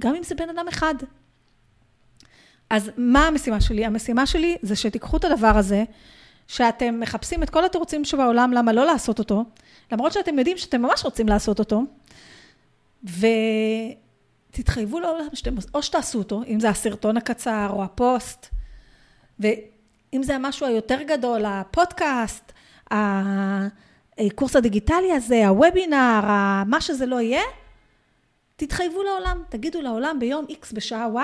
[0.00, 0.94] גם אם זה בן אדם אחד.
[2.70, 3.86] אז מה המשימה שלי?
[3.86, 5.84] המשימה שלי זה שתיקחו את הדבר הזה,
[6.48, 9.44] שאתם מחפשים את כל התירוצים שבעולם למה לא לעשות אותו,
[9.92, 11.82] למרות שאתם יודעים שאתם ממש רוצים לעשות אותו,
[14.52, 18.46] ותתחייבו לעולם שאתם, או שתעשו אותו, אם זה הסרטון הקצר או הפוסט,
[19.40, 22.52] ואם זה המשהו היותר גדול, הפודקאסט,
[22.90, 26.20] הקורס הדיגיטלי הזה, הוובינר,
[26.66, 27.42] מה שזה לא יהיה,
[28.56, 31.18] תתחייבו לעולם, תגידו לעולם ביום X בשעה Y,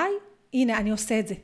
[0.54, 1.34] הנה, אני עושה את זה.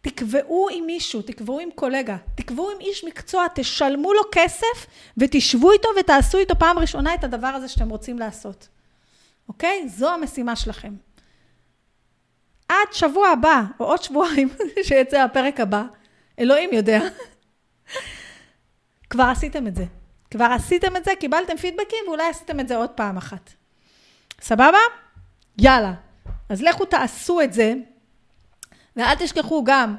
[0.00, 5.88] תקבעו עם מישהו, תקבעו עם קולגה, תקבעו עם איש מקצוע, תשלמו לו כסף ותשבו איתו
[6.00, 8.68] ותעשו איתו פעם ראשונה את הדבר הזה שאתם רוצים לעשות.
[9.48, 9.88] אוקיי?
[9.88, 10.94] זו המשימה שלכם.
[12.70, 14.48] עד שבוע הבא, או עוד שבועיים,
[14.86, 15.82] שיצא הפרק הבא,
[16.38, 17.00] אלוהים יודע,
[19.10, 19.84] כבר עשיתם את זה.
[20.30, 23.50] כבר עשיתם את זה, קיבלתם פידבקים, ואולי עשיתם את זה עוד פעם אחת.
[24.40, 24.78] סבבה?
[25.58, 25.92] יאללה.
[26.48, 27.74] אז לכו תעשו את זה,
[28.96, 29.96] ואל תשכחו גם,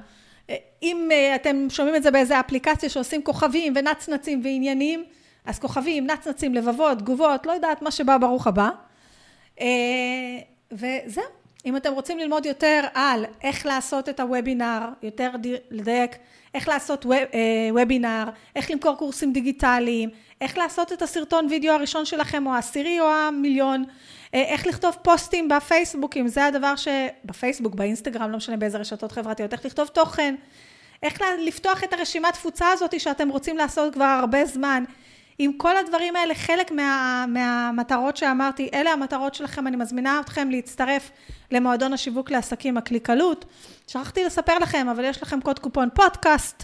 [0.84, 5.04] אם אה, אתם שומעים את זה באיזה אפליקציה שעושים כוכבים ונצנצים ועניינים,
[5.46, 8.70] אז כוכבים, נצנצים, לבבות, תגובות, לא יודעת, מה שבא ברוך הבא.
[9.62, 9.66] אה,
[10.72, 11.41] וזהו.
[11.66, 15.32] אם אתם רוצים ללמוד יותר על איך לעשות את הוובינר, יותר
[15.72, 16.12] לדייק,
[16.54, 17.06] איך לעשות
[17.72, 18.24] וובינר,
[18.56, 20.10] איך למכור קורסים דיגיטליים,
[20.42, 23.84] איך לעשות את הסרטון וידאו הראשון שלכם, או העשירי או המיליון,
[24.34, 26.88] אה, איך לכתוב פוסטים בפייסבוק, אם זה הדבר ש...
[27.26, 30.36] בפייסבוק, באינסטגרם, לא משנה באיזה רשתות חברתיות, איך לכתוב תוכן,
[31.04, 34.84] איך לפתוח את הרשימת תפוצה הזאת שאתם רוצים לעשות כבר הרבה זמן.
[35.38, 41.12] עם כל הדברים האלה, חלק מה, מהמטרות שאמרתי, אלה המטרות שלכם, אני מזמינה אתכם להצטרף
[41.52, 43.46] למועדון השיווק לעסקים הקליקלות.
[43.88, 46.64] שכחתי לספר לכם, אבל יש לכם קוד קופון פודקאסט,